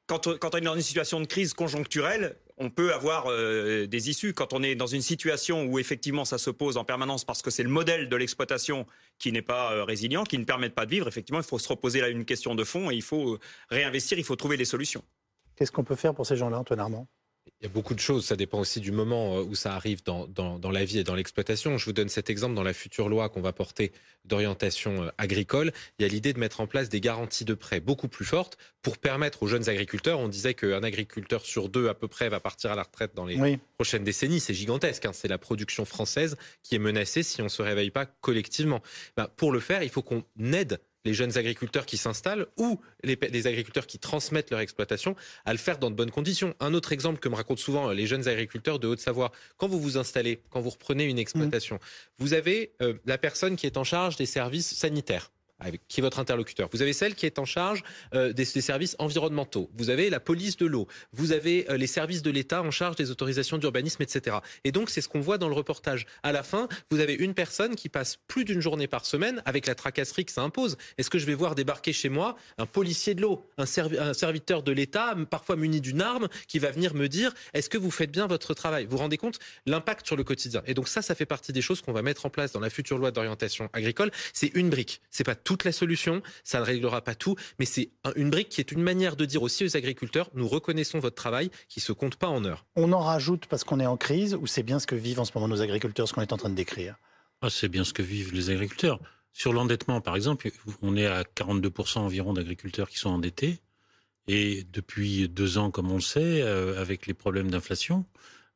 Quand, 0.09 0.27
on 0.27 0.59
est 0.59 0.63
dans 0.63 0.75
une 0.75 0.83
situation 0.83 1.21
de 1.21 1.27
crise 1.27 1.55
conjoncturelle, 1.55 2.35
on 2.59 2.71
peut 2.71 2.93
avoir 2.93 3.29
des 3.29 4.11
issues. 4.11 4.35
Quand 4.35 4.53
on 4.53 4.65
est 4.65 4.75
dans 4.75 4.89
une 4.89 5.01
situation 5.01 5.65
où 5.65 5.79
effectivement 5.79 6.25
ça 6.25 6.39
s'oppose 6.39 6.77
en 6.77 6.85
permanence 6.85 7.25
parce 7.25 7.41
que 7.41 7.51
c'est 7.51 7.63
le 7.63 7.71
modèle 7.71 8.09
de 8.09 8.17
l'exploitation 8.17 8.85
qui 9.19 9.31
n'est 9.31 9.43
pas 9.43 9.85
résilient, 9.85 10.25
qui 10.25 10.39
ne 10.39 10.45
permet 10.45 10.69
pas 10.71 10.85
de 10.85 10.91
vivre, 10.91 11.09
effectivement, 11.09 11.41
il 11.41 11.47
faut 11.47 11.61
se 11.61 11.69
reposer 11.69 12.01
là 12.01 12.09
une 12.09 12.25
question 12.25 12.57
de 12.57 12.65
fond 12.65 12.91
et 12.91 12.95
il 12.95 13.03
faut 13.03 13.39
réinvestir, 13.71 14.19
il 14.19 14.25
faut 14.25 14.37
trouver 14.37 14.57
des 14.57 14.67
solutions. 14.67 15.05
Qu'est-ce 15.57 15.73
qu'on 15.73 15.85
peut 15.85 15.97
faire 15.97 16.15
pour 16.15 16.27
ces 16.27 16.37
gens-là, 16.37 16.59
Antoine 16.59 16.81
Armand? 16.81 17.07
Il 17.47 17.65
y 17.65 17.67
a 17.67 17.69
beaucoup 17.69 17.95
de 17.95 18.01
choses, 18.01 18.25
ça 18.25 18.37
dépend 18.37 18.59
aussi 18.59 18.81
du 18.81 18.93
moment 18.93 19.39
euh, 19.39 19.43
où 19.43 19.55
ça 19.55 19.75
arrive 19.75 20.03
dans, 20.05 20.27
dans, 20.27 20.71
la 20.71 20.85
vie 20.85 20.99
et 20.99 21.05
dans 21.05 21.15
l'exploitation. 21.15 21.79
Je 21.79 21.85
vous 21.85 21.93
donne 21.93 22.09
cet 22.09 22.31
exemple 22.31 22.55
dans 22.55 22.63
la 22.63 22.73
future 22.73 23.09
loi 23.09 23.29
qu'on 23.29 23.41
va 23.41 23.53
porter 23.53 23.93
d'orientation 24.25 25.05
euh, 25.05 25.11
agricole. 25.19 25.73
Il 25.99 26.03
y 26.03 26.05
a 26.05 26.09
l'idée 26.09 26.33
de 26.33 26.39
mettre 26.39 26.61
en 26.61 26.67
place 26.67 26.89
des 26.89 27.01
garanties 27.01 27.45
de 27.45 27.55
prêt 27.55 27.81
beaucoup 27.81 28.09
plus 28.09 28.25
fortes 28.25 28.59
pour 28.81 28.99
permettre 28.99 29.43
aux 29.43 29.47
jeunes 29.47 29.69
agriculteurs, 29.69 30.19
on 30.19 30.29
disait 30.29 30.55
qu'un 30.55 30.83
agriculteur 30.83 31.45
sur 31.45 31.69
deux 31.69 31.89
à 31.89 31.95
peu 31.95 32.09
près 32.09 32.29
va 32.29 32.41
partir 32.41 32.73
à 32.73 32.75
la 32.75 32.83
retraite 32.83 33.15
dans 33.15 33.27
les 33.27 33.59
prochaines 33.77 34.03
décennies, 34.03 34.41
c'est 34.41 34.55
gigantesque, 34.55 35.05
hein. 35.07 35.13
c'est 35.13 35.29
la 35.29 35.39
production 35.39 35.85
française 35.85 36.37
qui 36.65 36.75
est 36.75 36.81
menacée 36.81 37.23
si 37.23 37.41
on 37.43 37.45
ne 37.45 37.49
se 37.49 37.63
réveille 37.63 37.91
pas 37.91 38.07
collectivement. 38.07 38.83
Ben, 39.17 39.29
pour 39.37 39.53
le 39.53 39.61
faire, 39.61 39.85
il 39.85 39.89
faut 39.89 40.03
qu'on 40.03 40.25
aide 40.53 40.81
les 41.05 41.15
jeunes 41.15 41.37
agriculteurs 41.37 41.87
qui 41.87 41.97
s'installent 41.97 42.47
ou 42.57 42.81
les, 43.03 43.47
agriculteurs 43.47 43.87
qui 43.87 43.99
transmettent 43.99 44.51
leur 44.51 44.61
exploitation 44.61 45.17
à 45.45 45.53
le 45.53 45.59
faire 45.59 45.79
dans 45.79 45.91
de 45.91 45.97
bonnes 45.97 46.11
conditions. 46.11 46.55
Un 46.61 46.75
autre 46.75 46.93
exemple 46.93 47.19
que 47.19 47.29
me 47.29 47.35
racontent 47.35 47.61
souvent 47.61 47.91
euh, 47.91 47.95
les 47.95 48.07
jeunes 48.07 48.29
agriculteurs 48.29 48.79
de 48.79 48.87
Haute-Savoie, 48.87 49.33
quand 49.57 49.69
vous 49.69 49.81
vous 49.81 49.99
installez, 49.99 50.43
quand 50.51 50.61
vous 50.61 50.71
reprenez 50.71 51.05
une 51.05 51.19
exploitation, 51.19 51.77
mmh. 51.77 51.79
vous 52.19 52.35
avez 52.35 52.73
euh, 52.83 52.95
la 53.07 53.19
personne 53.19 53.57
qui 53.57 53.67
est 53.67 53.77
en 53.77 53.85
charge 53.85 54.17
des 54.17 54.27
services 54.27 54.75
sanitaires 54.75 55.31
qui 55.89 56.01
est 56.01 56.03
votre 56.03 56.19
interlocuteur. 56.19 56.69
Vous 56.73 56.83
avez 56.83 56.93
celle 56.93 57.15
qui 57.15 57.27
est 57.27 57.39
en 57.39 57.45
charge 57.45 57.83
euh, 58.15 58.33
des, 58.33 58.45
services 58.45 58.97
environnementaux. 58.99 59.71
Vous 59.77 59.91
avez 59.91 60.11
la 60.11 60.21
police 60.21 60.57
de 60.57 60.67
l'eau. 60.67 60.87
Vous 61.13 61.33
avez 61.33 61.71
euh, 61.71 61.77
les 61.77 61.87
services 61.87 62.23
de 62.23 62.31
l'État 62.31 62.63
en 62.63 62.71
charge 62.71 62.97
des 62.97 63.11
autorisations 63.11 63.59
d'urbanisme, 63.59 64.03
etc. 64.03 64.37
Et 64.65 64.73
donc, 64.73 64.91
c'est 64.91 65.01
ce 65.01 65.09
qu'on 65.09 65.21
voit 65.21 65.39
dans 65.39 65.49
le 65.49 65.55
reportage. 65.55 66.07
À 66.23 66.33
la 66.33 66.43
fin, 66.43 66.69
vous 66.91 67.01
avez 67.01 67.15
une 67.15 67.35
personne 67.35 67.75
qui 67.75 67.89
passe 67.89 68.19
plus 68.29 68.45
d'une 68.45 68.61
journée 68.61 68.87
par 68.87 69.05
semaine 69.05 69.43
avec 69.45 69.67
la 69.67 69.75
tracasserie 69.75 70.25
que 70.25 70.33
ça 70.33 70.43
impose. 70.43 70.77
Est-ce 70.99 71.11
que 71.11 71.19
je 71.19 71.27
vais 71.27 71.35
voir 71.35 71.55
débarquer 71.55 71.93
chez 71.93 72.09
moi 72.09 72.37
un 72.59 72.67
policier 72.67 73.15
de 73.15 73.23
l'eau, 73.23 73.47
un, 73.59 73.65
un, 73.99 74.15
serviteur 74.15 74.63
de 74.63 74.73
l'État, 74.73 75.15
parfois 75.31 75.57
muni 75.57 75.81
d'une 75.81 76.01
arme, 76.01 76.29
qui 76.49 76.59
va 76.59 76.71
venir 76.71 76.95
me 76.95 77.09
dire 77.09 77.33
est-ce 77.55 77.69
que 77.69 77.79
vous 77.79 77.91
faites 77.91 78.11
bien 78.11 78.27
votre 78.27 78.55
travail? 78.55 78.85
Vous 78.85 78.93
vous 78.93 78.99
rendez 78.99 79.17
compte 79.17 79.39
l'impact 79.67 80.07
sur 80.07 80.17
le 80.17 80.25
quotidien 80.25 80.63
Et 80.67 80.75
donc 80.75 80.89
ça, 80.89 81.03
ça 81.03 81.15
fait 81.15 81.27
partie 81.27 81.53
des 81.53 81.63
choses 81.63 81.81
qu'on 81.81 81.93
va 81.93 82.03
mettre 82.03 82.27
en 82.27 82.31
place 82.31 82.53
dans 82.53 82.61
la 82.61 82.71
future 82.71 82.99
loi 82.99 83.11
d'orientation 83.11 83.69
agricole. 83.73 84.11
C'est 84.33 84.51
une 84.55 84.71
brique. 84.71 85.01
C'est 85.11 85.25
pas 85.25 85.35
toute 85.53 85.65
la 85.65 85.73
solution, 85.73 86.23
ça 86.45 86.61
ne 86.61 86.65
réglera 86.65 87.03
pas 87.03 87.15
tout, 87.15 87.37
mais 87.59 87.67
c'est 87.67 87.91
une 88.17 88.31
brique 88.31 88.49
qui 88.49 88.63
est 88.63 88.73
une 88.73 88.81
manière 88.81 89.17
de 89.17 89.27
dire 89.27 89.43
aussi 89.43 89.67
aux 89.67 89.77
agriculteurs, 89.77 90.31
nous 90.33 90.49
reconnaissons 90.49 90.99
votre 90.99 91.15
travail 91.15 91.51
qui 91.69 91.81
se 91.81 91.93
compte 91.93 92.17
pas 92.17 92.29
en 92.29 92.47
heures. 92.47 92.65
On 92.75 92.91
en 92.95 93.01
rajoute 93.01 93.45
parce 93.45 93.63
qu'on 93.63 93.79
est 93.79 93.87
en 93.87 93.99
crise 93.99 94.35
ou 94.35 94.47
c'est 94.47 94.63
bien 94.63 94.79
ce 94.79 94.87
que 94.87 94.95
vivent 94.95 95.21
en 95.21 95.27
ce 95.27 95.33
moment 95.35 95.49
nos 95.49 95.61
agriculteurs, 95.61 96.09
ce 96.09 96.15
qu'on 96.15 96.23
est 96.23 96.33
en 96.33 96.39
train 96.39 96.49
de 96.49 96.55
décrire? 96.55 96.97
Ah, 97.43 97.51
C'est 97.51 97.69
bien 97.69 97.85
ce 97.85 97.93
que 97.93 98.01
vivent 98.01 98.33
les 98.33 98.49
agriculteurs. 98.49 98.99
Sur 99.35 99.53
l'endettement, 99.53 100.01
par 100.01 100.17
exemple, 100.17 100.51
on 100.81 100.97
est 100.97 101.07
à 101.07 101.23
42% 101.23 101.99
environ 101.99 102.33
d'agriculteurs 102.33 102.89
qui 102.89 102.97
sont 102.97 103.11
endettés. 103.11 103.61
Et 104.29 104.65
depuis 104.73 105.29
deux 105.29 105.59
ans, 105.59 105.71
comme 105.71 105.91
on 105.91 105.97
le 105.97 106.01
sait, 106.01 106.41
euh, 106.41 106.81
avec 106.81 107.07
les 107.07 107.15
problèmes 107.15 107.51
d'inflation, 107.51 108.07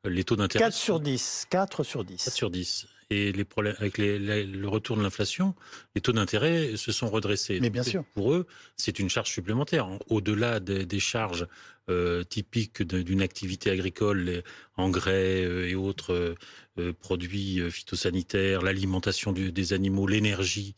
les 0.03 0.23
taux 0.23 0.35
d'intérêt... 0.35 0.65
4 0.65 0.73
sur 0.73 0.99
10. 0.99 1.45
4 1.51 1.83
sur 1.83 2.03
10. 2.03 2.23
4 2.23 2.33
sur 2.33 2.49
10 2.49 2.87
et 3.09 3.31
les 3.31 3.45
problèmes 3.45 3.75
avec 3.79 3.97
le 3.97 4.67
retour 4.67 4.97
de 4.97 5.01
l'inflation, 5.01 5.55
les 5.95 6.01
taux 6.01 6.11
d'intérêt 6.11 6.75
se 6.75 6.91
sont 6.91 7.09
redressés. 7.09 7.59
Mais 7.61 7.69
bien 7.69 7.83
sûr. 7.83 8.03
Pour 8.13 8.33
eux, 8.33 8.47
c'est 8.75 8.99
une 8.99 9.09
charge 9.09 9.29
supplémentaire. 9.29 9.87
Au-delà 10.09 10.59
des, 10.59 10.99
charges 10.99 11.47
euh, 11.89 12.23
typiques 12.23 12.83
d'une 12.83 13.21
activité 13.21 13.69
agricole, 13.69 14.19
les 14.19 14.43
engrais 14.75 15.45
euh, 15.45 15.69
et 15.69 15.75
autres 15.75 16.35
euh, 16.79 16.93
produits 16.99 17.61
phytosanitaires, 17.71 18.61
l'alimentation 18.61 19.31
des 19.31 19.73
animaux, 19.73 20.05
l'énergie, 20.05 20.75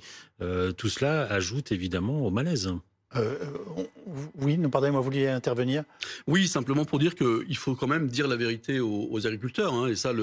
tout 0.77 0.87
cela 0.87 1.23
ajoute 1.23 1.73
évidemment 1.73 2.25
au 2.25 2.31
malaise. 2.31 2.71
Euh, 3.15 3.37
oui, 4.39 4.57
non, 4.57 4.69
pardonnez-moi, 4.69 5.01
vous 5.01 5.05
vouliez 5.05 5.27
intervenir? 5.27 5.83
Oui, 6.27 6.47
simplement 6.47 6.85
pour 6.85 6.99
dire 6.99 7.15
qu'il 7.15 7.57
faut 7.57 7.75
quand 7.75 7.87
même 7.87 8.07
dire 8.07 8.27
la 8.27 8.35
vérité 8.35 8.79
aux, 8.79 9.25
agriculteurs, 9.25 9.73
hein, 9.73 9.87
et 9.87 9.95
ça, 9.95 10.13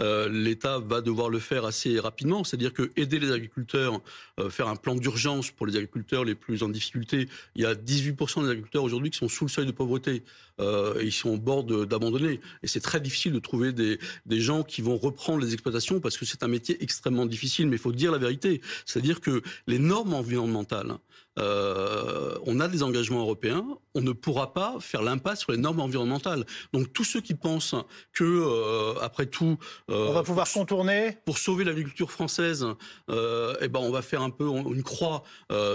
euh, 0.00 0.28
l'État 0.30 0.78
va 0.78 1.02
devoir 1.02 1.28
le 1.28 1.38
faire 1.38 1.64
assez 1.66 2.00
rapidement. 2.00 2.42
C'est-à-dire 2.42 2.72
que 2.72 2.90
aider 2.96 3.18
les 3.18 3.30
agriculteurs, 3.30 4.00
euh, 4.38 4.48
faire 4.48 4.68
un 4.68 4.76
plan 4.76 4.94
d'urgence 4.94 5.50
pour 5.50 5.66
les 5.66 5.76
agriculteurs 5.76 6.24
les 6.24 6.34
plus 6.34 6.62
en 6.62 6.70
difficulté. 6.70 7.28
Il 7.56 7.62
y 7.62 7.66
a 7.66 7.74
18% 7.74 8.42
des 8.42 8.50
agriculteurs 8.50 8.84
aujourd'hui 8.84 9.10
qui 9.10 9.18
sont 9.18 9.28
sous 9.28 9.44
le 9.44 9.50
seuil 9.50 9.66
de 9.66 9.72
pauvreté. 9.72 10.22
et 10.60 11.04
ils 11.04 11.12
sont 11.12 11.30
au 11.30 11.38
bord 11.38 11.64
d'abandonner. 11.64 12.38
Et 12.62 12.66
c'est 12.66 12.80
très 12.80 13.00
difficile 13.00 13.32
de 13.32 13.38
trouver 13.38 13.72
des 13.72 14.40
gens 14.40 14.62
qui 14.62 14.82
vont 14.82 14.98
reprendre 14.98 15.42
les 15.42 15.54
exploitations 15.54 16.00
parce 16.00 16.18
que 16.18 16.26
c'est 16.26 16.42
un 16.42 16.48
métier 16.48 16.76
extrêmement 16.82 17.24
difficile. 17.24 17.66
Mais 17.68 17.76
il 17.76 17.78
faut 17.78 17.92
dire 17.92 18.12
la 18.12 18.18
vérité. 18.18 18.60
C'est-à-dire 18.84 19.22
que 19.22 19.42
les 19.66 19.78
normes 19.78 20.12
environnementales, 20.12 20.98
euh, 21.38 22.34
on 22.44 22.60
a 22.60 22.68
des 22.68 22.82
engagements 22.82 23.20
européens, 23.20 23.64
on 23.94 24.00
ne 24.00 24.12
pourra 24.12 24.52
pas 24.52 24.76
faire 24.80 25.02
l'impasse 25.02 25.40
sur 25.40 25.52
les 25.52 25.58
normes 25.58 25.80
environnementales. 25.80 26.44
Donc 26.72 26.92
tous 26.92 27.04
ceux 27.04 27.20
qui 27.20 27.34
pensent 27.34 27.74
que, 28.12 28.24
euh, 28.24 28.98
après 29.00 29.26
tout, 29.26 29.56
euh, 29.90 30.08
on 30.08 30.12
va 30.12 30.22
pouvoir 30.22 30.50
contourner 30.50 31.16
pour 31.24 31.38
sauver 31.38 31.64
l'agriculture 31.64 32.10
française, 32.10 32.66
eh 33.08 33.68
ben 33.68 33.80
on 33.80 33.90
va 33.90 34.02
faire 34.02 34.22
un 34.22 34.30
peu 34.30 34.46
une 34.48 34.82
croix 34.82 35.22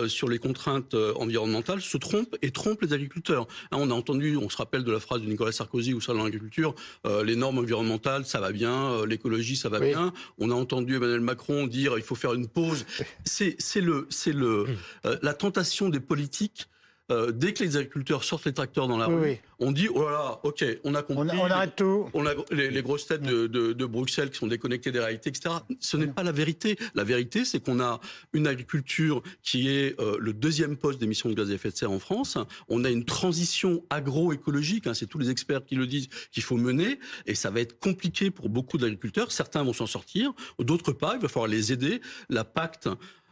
sur 0.08 0.30
les 0.30 0.40
contraintes 0.40 0.96
environnementales, 1.16 1.82
se 1.82 1.98
trompent 1.98 2.36
et 2.42 2.52
trompent 2.52 2.82
les 2.82 2.94
agriculteurs. 2.94 3.48
Hein, 3.72 3.78
on 3.80 3.92
a 3.92 3.94
entendu, 3.94 4.38
on 4.38 4.50
se 4.50 4.58
rappelle 4.58 4.84
de 4.84 4.92
la 4.92 5.00
phrase 5.00 5.22
de 5.22 5.28
Nicolas 5.28 5.52
Sarkozy 5.52 5.94
au 5.94 6.02
salon 6.02 6.20
de 6.20 6.26
l'agriculture, 6.26 6.76
les 7.24 7.36
normes 7.36 7.60
environnementales 7.60 8.26
ça 8.26 8.40
va 8.40 8.52
bien, 8.52 9.06
l'écologie 9.06 9.56
ça 9.56 9.70
va 9.70 9.80
bien. 9.80 10.14
On 10.38 10.52
a 10.52 10.54
entendu 10.54 10.96
Emmanuel 10.96 11.22
Macron 11.22 11.68
dire 11.68 11.98
il 11.98 12.04
faut 12.04 12.16
faire 12.16 12.34
une 12.34 12.48
pause. 12.48 12.86
C'est 13.24 13.56
le 13.82 14.08
c'est 14.10 14.34
le 14.34 14.66
la 15.22 15.34
tentation 15.46 15.90
des 15.90 16.00
politiques 16.00 16.68
euh, 17.12 17.32
dès 17.32 17.54
que 17.54 17.64
les 17.64 17.78
agriculteurs 17.78 18.24
sortent 18.24 18.46
les 18.46 18.54
tracteurs 18.54 18.88
dans 18.88 18.98
la 18.98 19.06
rue, 19.06 19.38
on 19.60 19.72
dit 19.72 19.88
oh 19.94 20.06
là 20.06 20.12
là, 20.12 20.40
ok, 20.42 20.66
on 20.84 20.96
a 20.96 21.04
compris. 21.04 21.38
On, 21.40 21.52
arrête 21.52 21.76
tout. 21.76 22.10
On 22.16 22.26
a 22.26 22.34
les, 22.50 22.82
grosses 22.82 23.06
têtes 23.06 23.22
de, 23.22 23.86
Bruxelles 23.86 24.32
qui 24.32 24.40
sont 24.40 24.48
déconnectées 24.48 24.92
des 24.92 25.00
réalités, 25.00 25.30
etc. 25.30 25.58
Ce 25.80 25.98
n'est 25.98 26.08
pas 26.08 26.24
la 26.24 26.32
vérité. 26.32 26.80
La 26.96 27.04
vérité, 27.04 27.46
c'est 27.46 27.60
qu'on 27.60 27.80
a 27.80 28.00
une 28.34 28.48
agriculture 28.48 29.22
qui 29.44 29.70
est 29.70 30.00
euh, 30.02 30.18
le 30.20 30.34
deuxième 30.34 30.78
poste 30.78 31.00
d'émissions 31.00 31.30
de 31.30 31.36
gaz 31.36 31.52
à 31.52 31.54
effet 31.54 31.70
de 31.70 31.76
serre 31.76 31.92
en 31.92 32.00
France. 32.00 32.40
On 32.70 32.84
a 32.84 32.90
une 32.90 33.06
transition 33.06 33.84
agroécologique. 33.92 34.88
Hein, 34.88 34.96
c'est 34.96 35.06
tous 35.06 35.20
les 35.20 35.30
experts 35.30 35.64
qui 35.64 35.76
le 35.76 35.86
disent 35.86 36.10
qu'il 36.32 36.42
faut 36.42 36.58
mener, 36.58 37.00
et 37.28 37.36
ça 37.36 37.52
va 37.52 37.60
être 37.60 37.78
compliqué 37.80 38.32
pour 38.32 38.50
beaucoup 38.50 38.80
d'agriculteurs. 38.80 39.32
Certains 39.32 39.62
vont 39.62 39.74
s'en 39.74 39.86
sortir, 39.86 40.34
d'autres 40.58 40.92
pas. 40.92 41.14
Il 41.18 41.22
va 41.22 41.28
falloir 41.28 41.48
les 41.48 41.72
aider. 41.72 42.02
La 42.30 42.46
pacte 42.46 42.90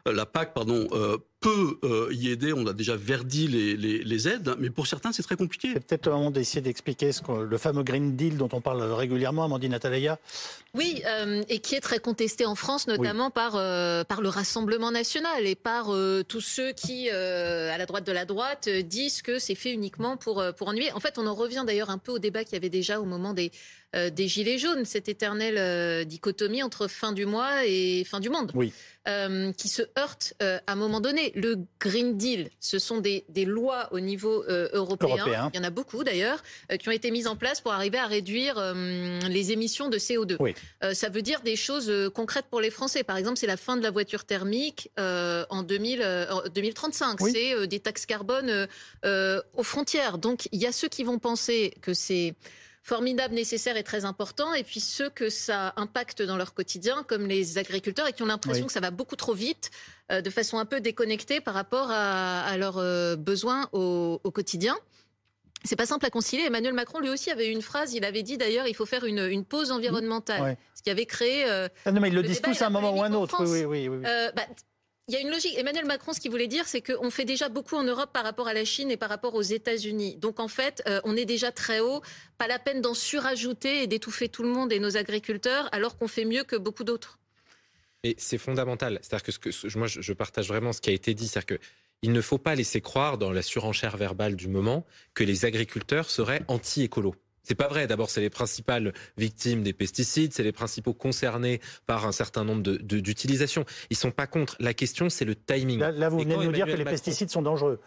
euh, 0.08 0.14
la 0.14 0.26
PAC, 0.26 0.54
pardon, 0.54 0.88
euh, 0.92 1.18
peut 1.44 1.78
euh, 1.84 2.08
y 2.12 2.30
aider. 2.30 2.54
On 2.54 2.66
a 2.68 2.74
déjà 2.74 2.96
verdi 2.96 3.48
les, 3.48 3.76
les, 3.76 4.28
aides, 4.28 4.56
mais 4.60 4.70
pour 4.70 4.88
certains, 4.88 5.12
c'est 5.12 5.24
très 5.24 5.36
compliqué. 5.36 5.72
C'est 5.74 5.86
peut-être 5.86 6.08
le 6.08 6.14
moment 6.14 6.32
d'essayer 6.32 6.62
d'expliquer 6.62 7.12
ce 7.12 7.22
le 7.44 7.58
fameux 7.58 7.84
Green 7.84 8.16
Deal 8.16 8.38
dont 8.38 8.50
on 8.54 8.62
parle 8.62 8.82
régulièrement, 8.82 9.44
Amandine 9.44 9.74
Atalaya. 9.74 10.20
Oui, 10.74 11.04
et 11.50 11.60
qui 11.60 11.76
est 11.76 11.82
très 11.82 12.00
contesté 12.00 12.46
en 12.46 12.56
France, 12.56 12.88
notamment 12.88 13.30
par, 13.30 13.52
par 13.52 14.22
le 14.22 14.30
Rassemblement 14.30 14.92
national 14.92 15.46
et 15.46 15.56
par 15.56 15.92
tous 16.28 16.42
ceux 16.42 16.72
qui, 16.72 17.10
à 17.10 17.78
la 17.78 17.86
droite 17.86 18.08
de 18.08 18.12
la 18.12 18.26
droite, 18.26 18.70
disent 18.70 19.22
que 19.22 19.38
c'est 19.38 19.56
fait 19.56 19.72
uniquement 19.72 20.18
pour, 20.18 20.44
pour 20.58 20.68
ennuyer. 20.70 20.92
En 20.94 21.00
fait, 21.00 21.18
on 21.18 21.28
en 21.28 21.36
revient 21.36 21.64
d'ailleurs 21.68 21.90
un 21.90 21.98
peu 21.98 22.14
au 22.14 22.20
débat 22.20 22.44
qu'il 22.44 22.54
y 22.54 22.58
avait 22.58 22.70
déjà 22.70 23.00
au 23.00 23.06
moment 23.06 23.34
des, 23.34 23.52
des 23.94 24.28
Gilets 24.28 24.58
jaunes, 24.58 24.86
cette 24.86 25.10
éternelle 25.10 26.06
dichotomie 26.06 26.64
entre 26.64 26.88
fin 26.88 27.12
du 27.12 27.26
mois 27.26 27.66
et 27.66 28.04
fin 28.06 28.20
du 28.20 28.30
monde. 28.30 28.52
Oui. 28.56 28.74
Euh, 29.06 29.52
qui 29.52 29.68
se 29.68 29.82
heurtent 30.00 30.34
euh, 30.42 30.60
à 30.66 30.72
un 30.72 30.76
moment 30.76 31.02
donné. 31.02 31.33
Le 31.34 31.66
Green 31.80 32.18
Deal, 32.18 32.50
ce 32.60 32.80
sont 32.80 33.00
des, 33.00 33.26
des 33.30 33.46
lois 33.46 33.90
au 33.92 34.00
niveau 34.00 34.44
euh, 34.50 34.70
européen. 34.74 35.50
Il 35.54 35.58
y 35.58 35.60
en 35.60 35.64
a 35.64 35.70
beaucoup 35.70 36.04
d'ailleurs, 36.04 36.42
qui 36.80 36.90
ont 36.90 36.92
été 36.92 37.12
mises 37.12 37.28
en 37.28 37.36
place 37.36 37.62
pour 37.62 37.74
arriver 37.74 37.98
à 37.98 38.08
réduire 38.08 38.74
les 39.30 39.52
émissions 39.52 39.90
de 39.90 39.98
CO2. 39.98 40.38
Oui. 40.40 40.56
ça 40.94 41.10
veut 41.10 41.22
dire 41.22 41.42
des 41.42 41.56
choses 41.56 41.92
concrètes 42.14 42.46
pour 42.50 42.62
les 42.62 42.70
Français. 42.70 43.04
Par 43.04 43.18
exemple, 43.18 43.38
c'est 43.38 43.48
la 43.48 43.58
fin 43.58 43.78
de 43.78 43.84
la 43.84 43.92
voiture 43.92 44.26
thermique 44.26 44.92
en 44.98 45.64
2000, 45.64 46.28
2035. 46.54 47.20
C'est 47.22 47.68
des 47.68 47.80
taxes 47.80 48.06
carbone 48.06 48.68
aux 49.04 49.64
frontières. 49.64 50.18
Donc 50.18 50.48
il 50.52 50.62
y 50.62 50.66
a 50.66 50.72
ceux 50.72 50.88
qui 50.88 51.04
vont 51.04 51.20
penser 51.20 51.74
que 51.82 51.94
c'est 51.94 52.36
formidable, 52.84 53.34
nécessaire 53.34 53.78
et 53.78 53.84
très 53.84 54.04
important, 54.04 54.54
et 54.54 54.64
puis 54.64 54.82
ceux 54.82 55.10
que 55.10 55.30
ça 55.30 55.74
impacte 55.78 56.22
dans 56.22 56.36
leur 56.36 56.54
quotidien, 56.54 57.04
comme 57.08 57.26
les 57.26 57.58
agriculteurs, 57.58 58.08
et 58.10 58.14
qui 58.14 58.24
ont 58.24 58.28
l'impression 58.28 58.68
que 58.68 58.74
ça 58.74 58.82
va 58.82 58.92
beaucoup 58.92 59.16
trop 59.16 59.34
vite, 59.34 59.72
euh, 60.12 60.22
de 60.22 60.30
façon 60.30 60.58
un 60.58 60.66
peu 60.66 60.82
déconnectée 60.82 61.40
par 61.40 61.54
rapport 61.54 61.88
à, 61.90 62.56
leurs 62.58 62.78
euh, 62.78 63.16
besoins 63.16 63.70
au, 63.72 64.20
quotidien. 64.34 64.76
C'est 65.64 65.78
pas 65.78 65.86
simple 65.86 66.06
à 66.06 66.10
concilier. 66.10 66.44
Emmanuel 66.44 66.74
Macron, 66.74 67.00
lui 67.00 67.10
aussi, 67.10 67.32
avait 67.32 67.50
une 67.50 67.62
phrase. 67.62 67.94
Il 67.94 68.04
avait 68.04 68.22
dit 68.22 68.38
d'ailleurs, 68.38 68.68
il 68.68 68.76
faut 68.76 68.86
faire 68.86 69.06
une, 69.06 69.46
pause 69.46 69.72
environnementale, 69.72 70.58
ce 70.76 70.84
qui 70.84 70.90
avait 70.90 71.06
créé. 71.06 71.46
Euh, 71.46 71.70
ah 71.86 71.94
non, 71.94 72.02
mais 72.02 72.10
il 72.10 72.16
le, 72.16 72.22
dit 72.22 72.42
tous 72.42 72.62
à 72.62 72.68
un 72.68 72.70
moment 72.70 72.94
ou 72.94 73.02
un 73.02 73.14
autre. 73.14 73.46
Oui, 73.46 73.64
oui, 73.64 73.88
oui. 73.88 74.02
Bah, 74.36 74.44
il 75.08 75.14
y 75.14 75.18
a 75.18 75.20
une 75.20 75.30
logique. 75.30 75.58
Emmanuel 75.58 75.86
Macron, 75.86 76.14
ce 76.14 76.20
qu'il 76.20 76.32
voulait 76.32 76.48
dire, 76.48 76.68
c'est 76.68 76.82
qu'on 76.82 77.10
fait 77.10 77.26
déjà 77.26 77.50
beaucoup 77.50 77.76
en 77.76 77.84
Europe 77.84 78.12
par 78.14 78.24
rapport 78.24 78.48
à 78.48 78.54
la 78.54 78.64
Chine 78.64 78.90
et 78.90 78.98
par 78.98 79.10
rapport 79.10 79.36
aux 79.36 79.42
États-Unis. 79.42 80.16
Donc 80.16 80.40
en 80.40 80.48
fait, 80.48 80.82
euh, 80.88 81.02
on 81.04 81.18
est 81.18 81.26
déjà 81.26 81.52
très 81.52 81.82
haut. 81.82 82.02
Pas 82.38 82.48
la 82.48 82.58
peine 82.58 82.82
d'en 82.82 82.94
surajouter 82.94 83.84
et 83.84 83.88
d'étouffer 83.88 84.30
tout 84.30 84.44
le 84.44 84.50
monde 84.50 84.72
et 84.72 84.80
nos 84.80 84.96
agriculteurs, 84.96 85.68
alors 85.74 85.98
qu'on 85.98 86.08
fait 86.08 86.26
mieux 86.26 86.44
que 86.44 86.56
beaucoup 86.56 86.86
d'autres. 86.86 87.20
Et 88.04 88.16
c'est 88.18 88.38
fondamental. 88.38 89.00
C'est-à-dire 89.02 89.24
que, 89.40 89.50
que 89.50 89.78
moi, 89.78 89.88
je 89.88 90.14
partage 90.14 90.48
vraiment 90.48 90.72
ce 90.72 90.80
qui 90.80 90.90
a 90.90 90.94
été 90.94 91.14
dit. 91.14 91.28
C'est-à-dire 91.28 91.58
qu'il 91.58 92.12
ne 92.12 92.22
faut 92.22 92.38
pas 92.38 92.56
laisser 92.56 92.80
croire 92.80 93.18
dans 93.18 93.32
la 93.32 93.42
surenchère 93.42 93.98
verbale 93.98 94.36
du 94.36 94.48
moment 94.48 94.86
que 95.14 95.24
les 95.24 95.46
agriculteurs 95.46 96.10
seraient 96.10 96.44
anti-écolos. 96.48 97.16
C'est 97.44 97.56
pas 97.56 97.68
vrai. 97.68 97.88
D'abord, 97.88 98.10
c'est 98.10 98.22
les 98.22 98.30
principales 98.30 98.94
victimes 99.18 99.64
des 99.64 99.74
pesticides, 99.74 100.34
c'est 100.34 100.44
les 100.44 100.52
principaux 100.52 100.94
concernés 100.94 101.60
par 101.86 102.06
un 102.06 102.12
certain 102.12 102.44
nombre 102.44 102.62
d'utilisations. 102.62 103.62
De, 103.62 103.68
Ils 103.90 103.98
sont 103.98 104.12
pas 104.12 104.28
contre. 104.28 104.56
La 104.60 104.74
question, 104.74 105.10
c'est 105.10 105.26
le 105.26 105.36
timing. 105.36 105.80
Là, 105.80 106.10
vous 106.10 106.20
venez 106.20 106.38
de 106.38 106.44
nous 106.44 106.52
dire 106.52 106.66
que 106.66 106.72
les 106.72 106.86
pesticides 106.86 107.30
sont 107.30 107.42
dangereux. 107.42 107.80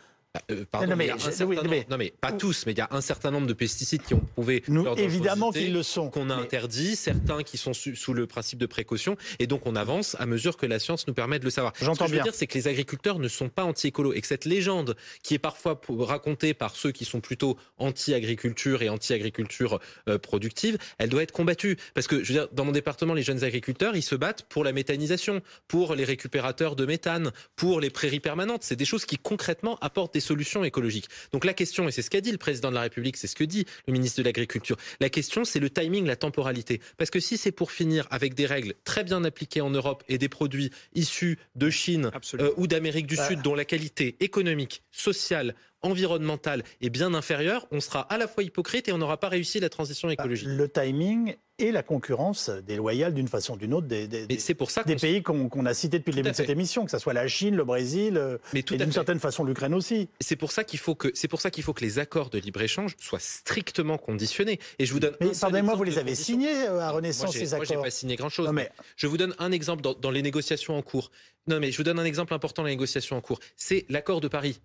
Euh, 0.50 0.64
non, 0.86 0.96
mais, 0.96 1.86
non, 1.88 1.96
mais, 1.98 2.12
pas 2.20 2.32
tous, 2.32 2.66
mais 2.66 2.72
il 2.72 2.78
y 2.78 2.80
a 2.80 2.88
un 2.90 3.00
certain 3.00 3.30
nombre 3.30 3.46
de 3.46 3.52
pesticides 3.52 4.02
qui 4.02 4.14
ont 4.14 4.20
prouvé 4.20 4.62
Nous, 4.68 4.86
évidemment 4.96 5.52
qu'ils 5.52 5.72
le 5.72 5.82
sont, 5.82 6.10
qu'on 6.10 6.30
a 6.30 6.34
interdit, 6.34 6.96
certains 6.96 7.42
qui 7.42 7.58
sont 7.58 7.72
sous 7.72 8.14
le 8.14 8.26
principe 8.26 8.58
de 8.58 8.66
précaution, 8.66 9.16
et 9.38 9.46
donc 9.46 9.66
on 9.66 9.76
avance 9.76 10.16
à 10.18 10.26
mesure 10.26 10.56
que 10.56 10.66
la 10.66 10.78
science 10.78 11.06
nous 11.06 11.14
permet 11.14 11.38
de 11.38 11.44
le 11.44 11.50
savoir. 11.50 11.72
J'entends 11.80 12.06
Ce 12.06 12.10
que 12.10 12.16
je 12.16 12.18
veux 12.18 12.24
dire, 12.24 12.34
c'est 12.34 12.46
que 12.46 12.58
les 12.58 12.68
agriculteurs 12.68 13.18
ne 13.18 13.28
sont 13.28 13.48
pas 13.48 13.64
anti-écolo, 13.64 14.12
et 14.12 14.20
que 14.20 14.26
cette 14.26 14.44
légende 14.44 14.96
qui 15.22 15.34
est 15.34 15.38
parfois 15.38 15.80
racontée 15.98 16.54
par 16.54 16.76
ceux 16.76 16.92
qui 16.92 17.04
sont 17.04 17.20
plutôt 17.20 17.56
anti-agriculture 17.78 18.82
et 18.82 18.88
anti-agriculture 18.88 19.80
euh, 20.08 20.18
productive, 20.18 20.78
elle 20.98 21.08
doit 21.08 21.22
être 21.22 21.32
combattue. 21.32 21.76
Parce 21.94 22.06
que, 22.06 22.22
je 22.22 22.32
veux 22.32 22.38
dire, 22.40 22.48
dans 22.52 22.64
mon 22.64 22.72
département, 22.72 23.14
les 23.14 23.22
jeunes 23.22 23.44
agriculteurs, 23.44 23.96
ils 23.96 24.02
se 24.02 24.14
battent 24.14 24.42
pour 24.42 24.64
la 24.64 24.72
méthanisation, 24.72 25.42
pour 25.68 25.94
les 25.94 26.04
récupérateurs 26.04 26.76
de 26.76 26.86
méthane, 26.86 27.32
pour 27.56 27.80
les 27.80 27.90
prairies 27.90 28.20
permanentes. 28.20 28.62
C'est 28.62 28.76
des 28.76 28.84
choses 28.84 29.04
qui 29.04 29.18
concrètement 29.18 29.78
apportent 29.80 30.14
des 30.14 30.20
solutions 30.26 30.64
écologiques. 30.64 31.08
Donc 31.32 31.44
la 31.44 31.54
question, 31.54 31.88
et 31.88 31.92
c'est 31.92 32.02
ce 32.02 32.10
qu'a 32.10 32.20
dit 32.20 32.32
le 32.32 32.38
président 32.38 32.70
de 32.70 32.74
la 32.74 32.82
République, 32.82 33.16
c'est 33.16 33.26
ce 33.26 33.36
que 33.36 33.44
dit 33.44 33.64
le 33.86 33.92
ministre 33.92 34.20
de 34.20 34.24
l'Agriculture, 34.24 34.76
la 35.00 35.08
question 35.08 35.44
c'est 35.44 35.60
le 35.60 35.70
timing, 35.70 36.06
la 36.06 36.16
temporalité. 36.16 36.80
Parce 36.96 37.10
que 37.10 37.20
si 37.20 37.36
c'est 37.36 37.52
pour 37.52 37.70
finir 37.72 38.06
avec 38.10 38.34
des 38.34 38.46
règles 38.46 38.74
très 38.84 39.04
bien 39.04 39.24
appliquées 39.24 39.60
en 39.60 39.70
Europe 39.70 40.02
et 40.08 40.18
des 40.18 40.28
produits 40.28 40.70
issus 40.94 41.38
de 41.54 41.70
Chine 41.70 42.10
euh, 42.34 42.50
ou 42.56 42.66
d'Amérique 42.66 43.06
du 43.06 43.16
bah. 43.16 43.28
Sud 43.28 43.42
dont 43.42 43.54
la 43.54 43.64
qualité 43.64 44.16
économique, 44.20 44.82
sociale, 44.90 45.54
environnementale 45.82 46.62
est 46.80 46.90
bien 46.90 47.14
inférieure, 47.14 47.66
on 47.70 47.80
sera 47.80 48.00
à 48.00 48.18
la 48.18 48.26
fois 48.26 48.42
hypocrite 48.42 48.88
et 48.88 48.92
on 48.92 48.98
n'aura 48.98 49.18
pas 49.18 49.28
réussi 49.28 49.60
la 49.60 49.68
transition 49.68 50.08
bah, 50.08 50.14
écologique. 50.14 50.48
Le 50.48 50.68
timing 50.68 51.36
et 51.58 51.72
la 51.72 51.82
concurrence 51.82 52.50
déloyale 52.50 53.14
d'une 53.14 53.28
façon 53.28 53.54
ou 53.54 53.56
d'une 53.56 53.72
autre 53.72 53.86
des, 53.86 54.06
des, 54.06 54.54
pour 54.54 54.70
ça 54.70 54.84
des 54.84 54.96
pays 54.96 55.22
qu'on 55.22 55.66
a 55.66 55.74
cités 55.74 55.98
depuis 55.98 56.10
le 56.10 56.16
début 56.16 56.30
de 56.30 56.36
cette 56.36 56.50
émission, 56.50 56.84
que 56.84 56.90
ce 56.90 56.98
soit 56.98 57.14
la 57.14 57.26
Chine, 57.28 57.56
le 57.56 57.64
Brésil, 57.64 58.16
euh, 58.16 58.38
et 58.52 58.62
d'une 58.62 58.92
certaine 58.92 59.18
façon 59.18 59.44
l'Ukraine 59.44 59.74
aussi. 59.74 60.08
C'est 60.20 60.36
pour 60.36 60.52
ça 60.52 60.64
qu'il 60.64 60.78
faut 60.78 60.94
que 60.94 61.08
c'est 61.14 61.28
pour 61.28 61.40
ça 61.40 61.50
qu'il 61.50 61.64
faut 61.64 61.72
que 61.72 61.84
les 61.84 61.98
accords 61.98 62.30
de 62.30 62.38
libre 62.38 62.60
échange 62.60 62.94
soient 62.98 63.18
strictement 63.18 63.96
conditionnés. 63.96 64.58
Et 64.78 64.86
je 64.86 64.92
vous 64.92 65.00
donne. 65.00 65.16
Mais 65.20 65.30
pardonnez-moi, 65.38 65.74
vous 65.74 65.84
les 65.84 65.98
avez 65.98 66.14
signés 66.14 66.66
euh, 66.68 66.80
à 66.80 66.90
Renaissance 66.90 67.32
ces 67.32 67.54
accords. 67.54 67.66
Moi, 67.66 67.76
j'ai 67.76 67.82
pas 67.82 67.90
signé 67.90 68.16
grand 68.16 68.28
chose. 68.28 68.50
mais... 68.52 68.70
Je 68.96 69.06
vous 69.06 69.16
donne 69.16 69.34
un 69.38 69.52
exemple 69.52 69.82
dans, 69.82 69.94
dans 69.94 70.10
les 70.10 70.22
négociations 70.22 70.76
en 70.76 70.82
cours. 70.82 71.10
Non, 71.46 71.60
mais 71.60 71.70
je 71.70 71.76
vous 71.76 71.84
donne 71.84 71.98
un 71.98 72.04
exemple 72.04 72.34
important 72.34 72.62
dans 72.62 72.66
les 72.66 72.72
négociations 72.74 73.16
en 73.16 73.20
cours. 73.20 73.40
C'est 73.56 73.86
l'accord 73.88 74.20
de 74.20 74.28
Paris. 74.28 74.60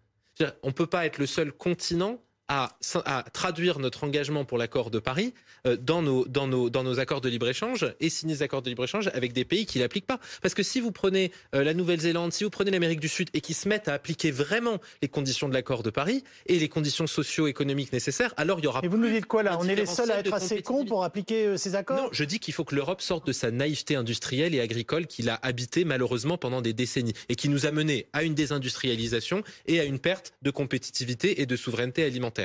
On 0.63 0.67
ne 0.67 0.73
peut 0.73 0.87
pas 0.87 1.05
être 1.05 1.19
le 1.19 1.25
seul 1.27 1.51
continent 1.51 2.19
à, 2.51 2.77
à 3.05 3.23
traduire 3.31 3.79
notre 3.79 4.03
engagement 4.03 4.43
pour 4.43 4.57
l'accord 4.57 4.91
de 4.91 4.99
Paris 4.99 5.33
euh, 5.65 5.77
dans, 5.77 6.01
nos, 6.01 6.25
dans, 6.25 6.47
nos, 6.47 6.69
dans 6.69 6.83
nos 6.83 6.99
accords 6.99 7.21
de 7.21 7.29
libre-échange 7.29 7.85
et 8.01 8.09
signer 8.09 8.35
des 8.35 8.43
accords 8.43 8.61
de 8.61 8.69
libre-échange 8.69 9.09
avec 9.13 9.31
des 9.31 9.45
pays 9.45 9.65
qui 9.65 9.79
l'appliquent 9.79 10.05
pas. 10.05 10.19
Parce 10.41 10.53
que 10.53 10.61
si 10.61 10.81
vous 10.81 10.91
prenez 10.91 11.31
euh, 11.55 11.63
la 11.63 11.73
Nouvelle-Zélande, 11.73 12.33
si 12.33 12.43
vous 12.43 12.49
prenez 12.49 12.69
l'Amérique 12.71 12.99
du 12.99 13.07
Sud 13.07 13.29
et 13.33 13.39
qui 13.39 13.53
se 13.53 13.69
mettent 13.69 13.87
à 13.87 13.93
appliquer 13.93 14.31
vraiment 14.31 14.79
les 15.01 15.07
conditions 15.07 15.47
de 15.47 15.53
l'accord 15.53 15.81
de 15.81 15.91
Paris 15.91 16.25
et 16.45 16.59
les 16.59 16.67
conditions 16.67 17.07
socio-économiques 17.07 17.93
nécessaires, 17.93 18.33
alors 18.35 18.59
il 18.59 18.65
y 18.65 18.67
aura. 18.67 18.81
Et 18.83 18.89
vous 18.89 18.97
nous 18.97 19.09
dites 19.09 19.27
quoi 19.27 19.43
là? 19.43 19.57
On 19.57 19.67
est 19.69 19.75
les 19.75 19.85
seuls 19.85 20.11
à 20.11 20.19
être 20.19 20.33
assez 20.33 20.61
cons 20.61 20.83
pour 20.83 21.05
appliquer 21.05 21.45
euh, 21.45 21.57
ces 21.57 21.75
accords? 21.75 21.95
Non, 21.95 22.09
je 22.11 22.25
dis 22.25 22.39
qu'il 22.39 22.53
faut 22.53 22.65
que 22.65 22.75
l'Europe 22.75 23.01
sorte 23.01 23.25
de 23.25 23.31
sa 23.31 23.49
naïveté 23.49 23.95
industrielle 23.95 24.53
et 24.53 24.59
agricole 24.59 25.07
qu'il 25.07 25.29
a 25.29 25.39
habité 25.41 25.85
malheureusement 25.85 26.37
pendant 26.37 26.61
des 26.61 26.73
décennies 26.73 27.13
et 27.29 27.35
qui 27.35 27.47
nous 27.47 27.65
a 27.65 27.71
mené 27.71 28.07
à 28.11 28.23
une 28.23 28.35
désindustrialisation 28.35 29.43
et 29.67 29.79
à 29.79 29.85
une 29.85 29.99
perte 29.99 30.33
de 30.41 30.51
compétitivité 30.51 31.41
et 31.41 31.45
de 31.45 31.55
souveraineté 31.55 32.03
alimentaire. 32.03 32.40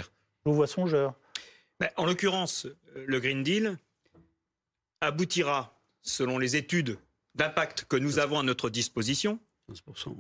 Je 0.47 0.51
vous 0.51 0.57
vois 0.57 0.69
songeur. 0.69 1.13
En 1.97 2.07
l'occurrence, 2.07 2.69
le 2.95 3.19
Green 3.19 3.43
Deal 3.43 3.77
aboutira, 5.01 5.77
selon 6.03 6.39
les 6.39 6.55
études 6.55 6.99
d'impact 7.35 7.85
que 7.87 7.97
nous 7.97 8.21
avons 8.21 8.39
à 8.39 8.45
notre 8.45 8.71
disposition, 8.71 9.41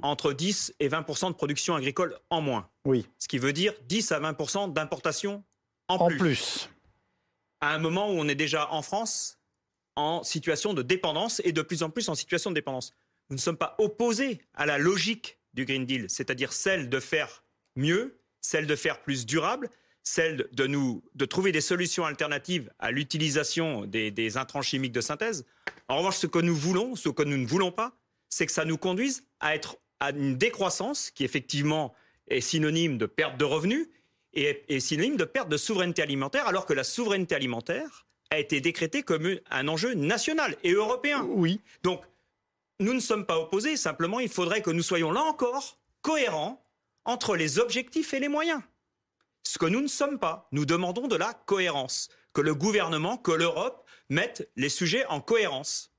entre 0.02 0.32
10 0.32 0.74
et 0.80 0.88
20% 0.88 1.28
de 1.28 1.34
production 1.34 1.76
agricole 1.76 2.18
en 2.30 2.40
moins. 2.40 2.68
Oui. 2.84 3.06
Ce 3.20 3.28
qui 3.28 3.38
veut 3.38 3.52
dire 3.52 3.72
10 3.84 4.10
à 4.10 4.18
20% 4.18 4.72
d'importation 4.72 5.44
en, 5.86 5.94
en 5.94 6.08
plus. 6.08 6.70
À 7.60 7.72
un 7.72 7.78
moment 7.78 8.10
où 8.10 8.14
on 8.14 8.26
est 8.26 8.34
déjà 8.34 8.72
en 8.72 8.82
France 8.82 9.38
en 9.94 10.24
situation 10.24 10.74
de 10.74 10.82
dépendance 10.82 11.40
et 11.44 11.52
de 11.52 11.62
plus 11.62 11.84
en 11.84 11.90
plus 11.90 12.08
en 12.08 12.16
situation 12.16 12.50
de 12.50 12.56
dépendance. 12.56 12.92
Nous 13.30 13.36
ne 13.36 13.40
sommes 13.40 13.56
pas 13.56 13.76
opposés 13.78 14.42
à 14.54 14.66
la 14.66 14.76
logique 14.76 15.38
du 15.54 15.64
Green 15.64 15.86
Deal, 15.86 16.10
c'est-à-dire 16.10 16.52
celle 16.52 16.88
de 16.88 16.98
faire 16.98 17.44
mieux, 17.76 18.18
celle 18.40 18.66
de 18.66 18.74
faire 18.74 19.00
plus 19.00 19.24
durable, 19.24 19.70
celle 20.06 20.48
de 20.52 20.68
nous 20.68 21.02
de 21.16 21.24
trouver 21.24 21.50
des 21.50 21.60
solutions 21.60 22.06
alternatives 22.06 22.70
à 22.78 22.92
l'utilisation 22.92 23.86
des, 23.86 24.12
des 24.12 24.36
intrants 24.36 24.62
chimiques 24.62 24.92
de 24.92 25.00
synthèse. 25.00 25.44
En 25.88 25.98
revanche, 25.98 26.16
ce 26.16 26.28
que 26.28 26.38
nous 26.38 26.54
voulons, 26.54 26.94
ce 26.94 27.08
que 27.08 27.24
nous 27.24 27.36
ne 27.36 27.46
voulons 27.46 27.72
pas, 27.72 27.92
c'est 28.28 28.46
que 28.46 28.52
ça 28.52 28.64
nous 28.64 28.78
conduise 28.78 29.24
à 29.40 29.56
être 29.56 29.78
à 29.98 30.10
une 30.10 30.36
décroissance 30.36 31.10
qui 31.10 31.24
effectivement 31.24 31.92
est 32.28 32.40
synonyme 32.40 32.98
de 32.98 33.06
perte 33.06 33.36
de 33.36 33.44
revenus 33.44 33.88
et 34.32 34.62
est 34.68 34.78
synonyme 34.78 35.16
de 35.16 35.24
perte 35.24 35.48
de 35.48 35.56
souveraineté 35.56 36.02
alimentaire, 36.02 36.46
alors 36.46 36.66
que 36.66 36.72
la 36.72 36.84
souveraineté 36.84 37.34
alimentaire 37.34 38.06
a 38.30 38.38
été 38.38 38.60
décrétée 38.60 39.02
comme 39.02 39.28
un 39.50 39.66
enjeu 39.66 39.94
national 39.94 40.56
et 40.62 40.72
européen. 40.72 41.24
Oui. 41.24 41.60
Donc, 41.82 42.00
nous 42.78 42.94
ne 42.94 43.00
sommes 43.00 43.26
pas 43.26 43.40
opposés, 43.40 43.76
simplement 43.76 44.20
il 44.20 44.28
faudrait 44.28 44.62
que 44.62 44.70
nous 44.70 44.82
soyons 44.82 45.10
là 45.10 45.22
encore 45.22 45.78
cohérents 46.02 46.62
entre 47.04 47.34
les 47.34 47.58
objectifs 47.58 48.14
et 48.14 48.20
les 48.20 48.28
moyens. 48.28 48.60
Ce 49.46 49.58
que 49.58 49.66
nous 49.66 49.80
ne 49.80 49.86
sommes 49.86 50.18
pas. 50.18 50.48
Nous 50.50 50.66
demandons 50.66 51.06
de 51.06 51.14
la 51.14 51.32
cohérence, 51.32 52.08
que 52.32 52.40
le 52.40 52.54
gouvernement, 52.54 53.16
que 53.16 53.30
l'Europe 53.30 53.86
mettent 54.08 54.50
les 54.56 54.68
sujets 54.68 55.06
en 55.06 55.20
cohérence. 55.20 55.92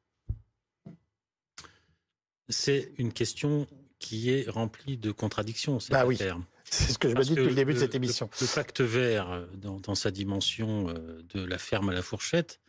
C'est 2.49 2.91
une 2.97 3.13
question 3.13 3.65
qui 3.99 4.31
est 4.31 4.49
remplie 4.49 4.97
de 4.97 5.11
contradictions. 5.11 5.79
Bah 5.89 6.05
oui. 6.05 6.17
C'est 6.65 6.91
ce 6.91 6.97
que 6.97 7.09
je 7.09 7.15
me 7.15 7.23
dis 7.23 7.35
depuis 7.35 7.47
le 7.47 7.55
début 7.55 7.73
de 7.73 7.79
cette 7.79 7.95
émission. 7.95 8.29
Le, 8.41 8.53
pacte 8.53 8.81
vert, 8.81 9.47
dans, 9.55 9.95
sa 9.95 10.11
dimension 10.11 10.89
euh, 10.89 11.23
de 11.33 11.41
la 11.41 11.57
ferme 11.57 11.89
à 11.89 11.93
la 11.93 12.01
fourchette, 12.01 12.59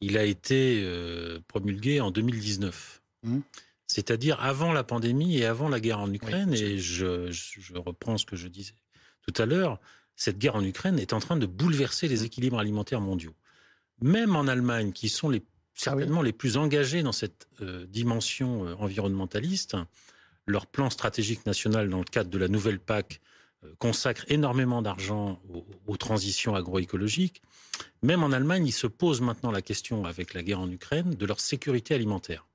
il 0.00 0.16
a 0.16 0.24
été 0.24 0.82
euh, 0.82 1.40
promulgué 1.46 2.00
en 2.00 2.10
2019. 2.10 3.02
Mmh. 3.22 3.40
C'est-à-dire 3.86 4.40
avant 4.42 4.72
la 4.72 4.82
pandémie 4.82 5.36
et 5.36 5.44
avant 5.44 5.68
la 5.68 5.80
guerre 5.80 6.00
en 6.00 6.10
Ukraine. 6.10 6.54
et 6.54 6.78
je, 6.78 7.30
reprends 7.74 8.16
ce 8.16 8.24
que 8.24 8.36
je 8.36 8.48
disais 8.48 8.74
tout 9.26 9.42
à 9.42 9.46
l'heure. 9.46 9.78
Cette 10.16 10.38
guerre 10.38 10.56
en 10.56 10.64
Ukraine 10.64 10.98
est 10.98 11.12
en 11.12 11.20
train 11.20 11.36
de 11.36 11.46
bouleverser 11.46 12.08
les 12.08 12.22
mmh. 12.22 12.24
équilibres 12.24 12.58
alimentaires 12.58 13.00
mondiaux. 13.00 13.34
Même 14.00 14.34
en 14.34 14.46
Allemagne, 14.48 14.92
qui 14.92 15.08
sont 15.08 15.28
les, 15.28 15.40
ah 15.40 15.50
certainement 15.74 16.22
les 16.22 16.32
plus 16.32 16.56
engagés 16.56 17.02
dans 17.02 17.12
cette 17.12 17.48
dimension 17.88 18.62
environnementaliste, 18.80 19.76
leur 20.46 20.66
plan 20.66 20.90
stratégique 20.90 21.44
national 21.46 21.90
dans 21.90 21.98
le 21.98 22.04
cadre 22.04 22.30
de 22.30 22.38
la 22.38 22.48
nouvelle 22.48 22.78
PAC 22.78 23.20
euh, 23.64 23.72
consacre 23.78 24.24
énormément 24.28 24.82
d'argent 24.82 25.40
aux, 25.86 25.96
transitions 25.96 26.54
agroécologiques. 26.54 27.42
Même 28.02 28.22
en 28.22 28.32
Allemagne, 28.32 28.66
ils 28.66 28.72
se 28.72 28.86
posent 28.86 29.20
maintenant 29.20 29.50
la 29.50 29.62
question, 29.62 30.04
avec 30.04 30.34
la 30.34 30.42
guerre 30.42 30.60
en 30.60 30.70
Ukraine, 30.70 31.14
de 31.14 31.26
leur 31.26 31.40
sécurité 31.40 31.94
alimentaire. 31.94 32.46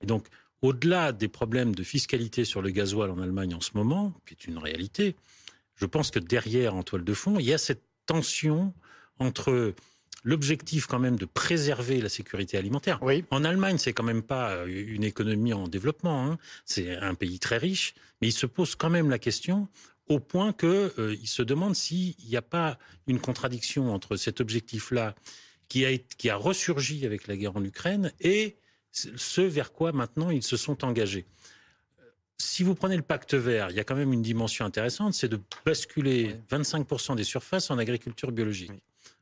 Et 0.00 0.06
donc, 0.06 0.26
au-delà 0.62 1.12
des 1.12 1.28
problèmes 1.28 1.74
de 1.74 1.82
fiscalité 1.82 2.44
sur 2.44 2.62
le 2.62 2.70
gasoil 2.70 3.10
en 3.10 3.20
Allemagne 3.20 3.54
en 3.54 3.60
ce 3.60 3.72
moment, 3.74 4.14
qui 4.26 4.34
est 4.34 4.46
une 4.46 4.58
réalité, 4.58 5.16
je 5.76 5.86
pense 5.86 6.10
que 6.10 6.18
derrière, 6.18 6.74
en 6.74 6.82
toile 6.82 7.04
de 7.04 7.14
fond, 7.14 7.38
il 7.38 7.46
y 7.46 7.52
a 7.52 7.58
cette 7.58 7.84
tension 8.06 8.74
entre 9.18 9.74
l'objectif 10.24 10.86
quand 10.86 10.98
même 10.98 11.16
de 11.16 11.26
préserver 11.26 12.00
la 12.00 12.08
sécurité 12.08 12.56
alimentaire. 12.56 12.98
En 13.30 13.44
Allemagne, 13.44 13.78
c'est 13.78 13.92
quand 13.92 14.04
même 14.04 14.22
pas 14.22 14.52
euh, 14.52 14.66
une 14.66 15.04
économie 15.04 15.52
en 15.52 15.68
développement, 15.68 16.26
hein. 16.26 16.38
c'est 16.64 16.96
un 16.96 17.14
pays 17.14 17.38
très 17.38 17.58
riche, 17.58 17.94
mais 18.20 18.28
il 18.28 18.32
se 18.32 18.46
pose 18.46 18.74
quand 18.74 18.90
même 18.90 19.10
la 19.10 19.18
question 19.18 19.68
au 20.08 20.20
point 20.20 20.52
qu'il 20.52 20.68
euh, 20.68 21.16
se 21.24 21.42
demande 21.42 21.74
s'il 21.74 22.14
n'y 22.26 22.36
a 22.36 22.42
pas 22.42 22.78
une 23.06 23.20
contradiction 23.20 23.92
entre 23.92 24.16
cet 24.16 24.40
objectif-là 24.40 25.14
qui 25.68 25.86
a, 25.86 25.96
qui 25.96 26.28
a 26.30 26.36
ressurgi 26.36 27.06
avec 27.06 27.26
la 27.26 27.36
guerre 27.36 27.56
en 27.56 27.64
Ukraine 27.64 28.12
et 28.20 28.56
ce 28.90 29.40
vers 29.40 29.72
quoi 29.72 29.92
maintenant 29.92 30.30
ils 30.30 30.42
se 30.42 30.56
sont 30.56 30.84
engagés 30.84 31.26
si 32.38 32.62
vous 32.62 32.74
prenez 32.74 32.96
le 32.96 33.02
pacte 33.02 33.34
vert, 33.34 33.70
il 33.70 33.76
y 33.76 33.80
a 33.80 33.84
quand 33.84 33.96
même 33.96 34.12
une 34.12 34.22
dimension 34.22 34.64
intéressante, 34.64 35.14
c'est 35.14 35.28
de 35.28 35.40
basculer 35.64 36.36
25% 36.50 37.16
des 37.16 37.24
surfaces 37.24 37.70
en 37.70 37.78
agriculture 37.78 38.32
biologique. 38.32 38.72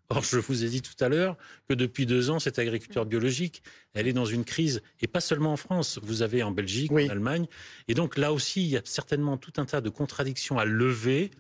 Or, 0.09 0.23
je 0.23 0.39
vous 0.39 0.65
ai 0.65 0.69
dit 0.69 0.83
tout 0.83 1.03
à 1.03 1.09
l'heure 1.09 1.39
que 1.69 1.75
depuis 1.75 2.05
deux 2.05 2.29
ans, 2.29 2.39
cette 2.39 2.59
agriculture 2.59 3.07
biologique, 3.07 3.63
elle 3.95 4.07
est 4.07 4.13
dans 4.13 4.27
une 4.27 4.45
crise, 4.45 4.83
et 5.01 5.07
pas 5.07 5.21
seulement 5.21 5.55
en 5.55 5.57
France. 5.57 5.99
Vous 6.03 6.21
avez 6.21 6.43
en 6.43 6.51
Belgique, 6.51 6.93
en 6.93 7.09
Allemagne. 7.09 7.47
Et 7.89 7.95
donc 7.95 8.19
là 8.19 8.33
aussi, 8.33 8.63
il 8.63 8.69
y 8.69 8.77
a 8.77 8.83
certainement 8.85 9.39
tout 9.39 9.55
un 9.57 9.65
tas 9.65 9.81
de 9.81 9.89
contradictions 9.89 10.59
à 10.59 10.67
lever, 10.67 11.31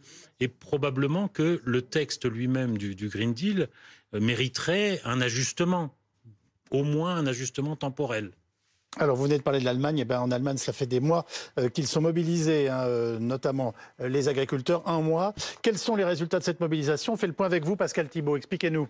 et 0.41 0.49
probablement 0.49 1.29
que 1.29 1.61
le 1.65 1.83
texte 1.83 2.25
lui-même 2.25 2.79
du, 2.79 2.95
du 2.95 3.09
Green 3.09 3.35
Deal 3.35 3.69
mériterait 4.13 5.01
un 5.05 5.21
ajustement, 5.21 5.95
au 6.71 6.83
moins 6.83 7.17
un 7.17 7.27
ajustement 7.27 7.77
temporel. 7.77 8.33
Alors, 8.99 9.17
vous 9.17 9.25
venez 9.25 9.39
de 9.39 9.43
parler 9.43 9.59
de 9.61 9.65
l'Allemagne. 9.65 9.99
Eh 10.01 10.05
ben, 10.05 10.21
en 10.21 10.31
Allemagne, 10.31 10.59
ça 10.59 10.73
fait 10.73 10.87
des 10.87 11.01
mois 11.01 11.25
euh, 11.59 11.71
qu'ils 11.71 11.87
sont 11.87 12.03
mobilisés, 12.03 12.69
hein, 12.69 12.83
euh, 12.85 13.19
notamment 13.19 13.75
euh, 14.01 14.09
les 14.09 14.29
agriculteurs, 14.29 14.87
un 14.87 15.01
mois. 15.01 15.35
Quels 15.63 15.79
sont 15.79 15.97
les 15.97 16.05
résultats 16.05 16.39
de 16.39 16.45
cette 16.45 16.61
mobilisation? 16.61 17.15
On 17.15 17.17
fait 17.17 17.27
le 17.27 17.33
point 17.33 17.47
avec 17.47 17.65
vous, 17.65 17.75
Pascal 17.75 18.09
Thibault. 18.09 18.37
Expliquez-nous. 18.37 18.87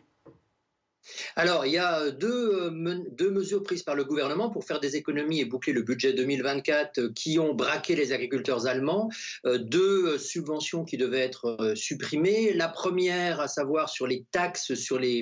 Alors, 1.37 1.67
il 1.67 1.73
y 1.73 1.79
a 1.79 2.11
deux, 2.11 2.71
deux, 3.11 3.31
mesures 3.31 3.63
prises 3.63 3.83
par 3.83 3.95
le 3.95 4.05
gouvernement 4.05 4.51
pour 4.51 4.65
faire 4.65 4.81
des 4.81 4.97
économies 4.97 5.41
et 5.41 5.45
boucler 5.45 5.73
le 5.73 5.83
budget 5.83 6.13
2024 6.13 7.09
qui 7.09 7.39
ont 7.39 7.55
braqué 7.55 7.97
les 7.97 8.13
agriculteurs 8.13 8.67
allemands. 8.67 9.09
Deux 9.45 10.19
subventions 10.19 10.85
qui 10.85 10.97
devaient 10.97 11.21
être 11.21 11.73
supprimées. 11.75 12.53
La 12.53 12.69
première, 12.69 13.41
à 13.41 13.49
savoir 13.49 13.89
sur 13.89 14.07
les 14.07 14.25
taxes 14.31 14.73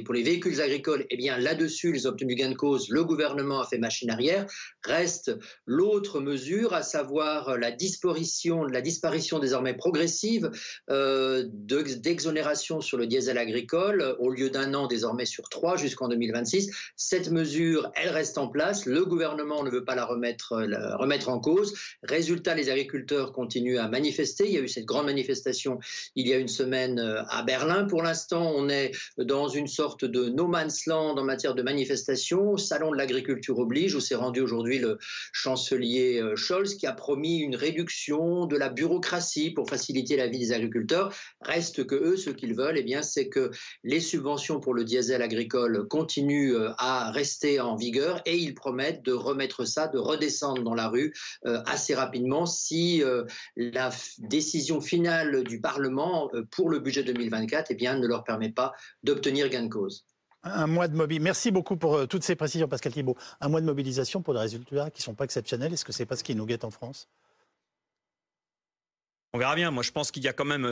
pour 0.04 0.14
les 0.14 0.22
véhicules 0.22 0.60
agricoles, 0.60 1.06
eh 1.10 1.16
bien 1.16 1.38
là-dessus, 1.38 1.92
ils 1.94 2.06
ont 2.06 2.10
obtenu 2.10 2.34
gain 2.34 2.50
de 2.50 2.54
cause. 2.54 2.88
Le 2.90 3.04
gouvernement 3.04 3.60
a 3.60 3.66
fait 3.66 3.78
machine 3.78 4.10
arrière. 4.10 4.46
Reste 4.84 5.32
l'autre 5.66 6.20
mesure, 6.20 6.74
à 6.74 6.82
savoir 6.82 7.56
la 7.58 7.70
disparition, 7.70 8.64
la 8.64 8.80
disparition 8.80 9.38
désormais 9.38 9.74
progressive 9.74 10.50
euh, 10.90 11.44
d'exonération 11.48 12.80
sur 12.80 12.98
le 12.98 13.06
diesel 13.06 13.38
agricole, 13.38 14.16
au 14.18 14.30
lieu 14.30 14.50
d'un 14.50 14.74
an 14.74 14.86
désormais 14.86 15.26
sur 15.26 15.48
trois 15.48 15.69
jusqu'en 15.76 16.08
2026. 16.08 16.70
Cette 16.96 17.30
mesure, 17.30 17.90
elle 17.94 18.10
reste 18.10 18.38
en 18.38 18.48
place. 18.48 18.86
Le 18.86 19.04
gouvernement 19.04 19.62
ne 19.62 19.70
veut 19.70 19.84
pas 19.84 19.94
la 19.94 20.04
remettre, 20.04 20.56
remettre 20.98 21.28
en 21.28 21.40
cause. 21.40 21.74
Résultat, 22.02 22.54
les 22.54 22.70
agriculteurs 22.70 23.32
continuent 23.32 23.78
à 23.78 23.88
manifester. 23.88 24.46
Il 24.46 24.52
y 24.52 24.58
a 24.58 24.60
eu 24.60 24.68
cette 24.68 24.84
grande 24.86 25.06
manifestation 25.06 25.78
il 26.16 26.28
y 26.28 26.32
a 26.32 26.38
une 26.38 26.48
semaine 26.48 26.98
euh, 26.98 27.22
à 27.28 27.42
Berlin. 27.42 27.84
Pour 27.84 28.02
l'instant, 28.02 28.52
on 28.54 28.68
est 28.68 28.92
dans 29.18 29.48
une 29.48 29.66
sorte 29.66 30.04
de 30.04 30.28
no 30.28 30.46
man's 30.46 30.86
land 30.86 31.16
en 31.16 31.24
matière 31.24 31.54
de 31.54 31.62
manifestation. 31.62 32.56
Salon 32.56 32.92
de 32.92 32.96
l'agriculture 32.96 33.58
oblige, 33.58 33.94
où 33.94 34.00
s'est 34.00 34.14
rendu 34.14 34.40
aujourd'hui 34.40 34.78
le 34.78 34.98
chancelier 35.32 36.20
euh, 36.20 36.36
Scholz, 36.36 36.74
qui 36.74 36.86
a 36.86 36.92
promis 36.92 37.38
une 37.38 37.56
réduction 37.56 38.46
de 38.46 38.56
la 38.56 38.68
bureaucratie 38.68 39.50
pour 39.50 39.68
faciliter 39.68 40.16
la 40.16 40.26
vie 40.26 40.38
des 40.38 40.52
agriculteurs. 40.52 41.14
Reste 41.40 41.86
que 41.86 41.94
eux, 41.94 42.16
ce 42.16 42.30
qu'ils 42.30 42.54
veulent, 42.54 42.78
eh 42.78 42.82
bien, 42.82 43.02
c'est 43.02 43.28
que 43.28 43.50
les 43.84 44.00
subventions 44.00 44.60
pour 44.60 44.74
le 44.74 44.84
diesel 44.84 45.22
agricole 45.22 45.59
continue 45.88 46.54
euh, 46.54 46.72
à 46.78 47.10
rester 47.10 47.60
en 47.60 47.76
vigueur 47.76 48.20
et 48.26 48.36
ils 48.36 48.54
promettent 48.54 49.02
de 49.02 49.12
remettre 49.12 49.64
ça, 49.64 49.88
de 49.88 49.98
redescendre 49.98 50.62
dans 50.62 50.74
la 50.74 50.88
rue 50.88 51.14
euh, 51.46 51.62
assez 51.66 51.94
rapidement 51.94 52.46
si 52.46 53.02
euh, 53.02 53.24
la 53.56 53.90
décision 54.18 54.80
finale 54.80 55.44
du 55.44 55.60
Parlement 55.60 56.30
pour 56.50 56.68
le 56.68 56.78
budget 56.78 57.02
2024 57.02 57.70
eh 57.70 57.74
bien, 57.74 57.96
ne 57.96 58.06
leur 58.06 58.24
permet 58.24 58.50
pas 58.50 58.72
d'obtenir 59.02 59.48
gain 59.48 59.64
de 59.64 59.68
cause. 59.68 60.04
Un 60.42 60.66
mois 60.66 60.88
de 60.88 60.96
mobilisation. 60.96 61.24
Merci 61.24 61.50
beaucoup 61.50 61.76
pour 61.76 62.08
toutes 62.08 62.22
ces 62.22 62.34
précisions, 62.34 62.66
Pascal 62.66 62.92
Thibault. 62.92 63.16
Un 63.40 63.48
mois 63.48 63.60
de 63.60 63.66
mobilisation 63.66 64.22
pour 64.22 64.32
des 64.32 64.40
résultats 64.40 64.90
qui 64.90 65.00
ne 65.00 65.04
sont 65.04 65.14
pas 65.14 65.24
exceptionnels. 65.24 65.72
Est-ce 65.72 65.84
que 65.84 65.92
c'est 65.92 66.06
pas 66.06 66.16
ce 66.16 66.24
qui 66.24 66.34
nous 66.34 66.46
guette 66.46 66.64
en 66.64 66.70
France? 66.70 67.08
On 69.34 69.38
verra 69.38 69.54
bien. 69.54 69.70
Moi, 69.70 69.82
je 69.82 69.92
pense 69.92 70.10
qu'il 70.10 70.24
y 70.24 70.28
a 70.28 70.32
quand 70.32 70.46
même 70.46 70.64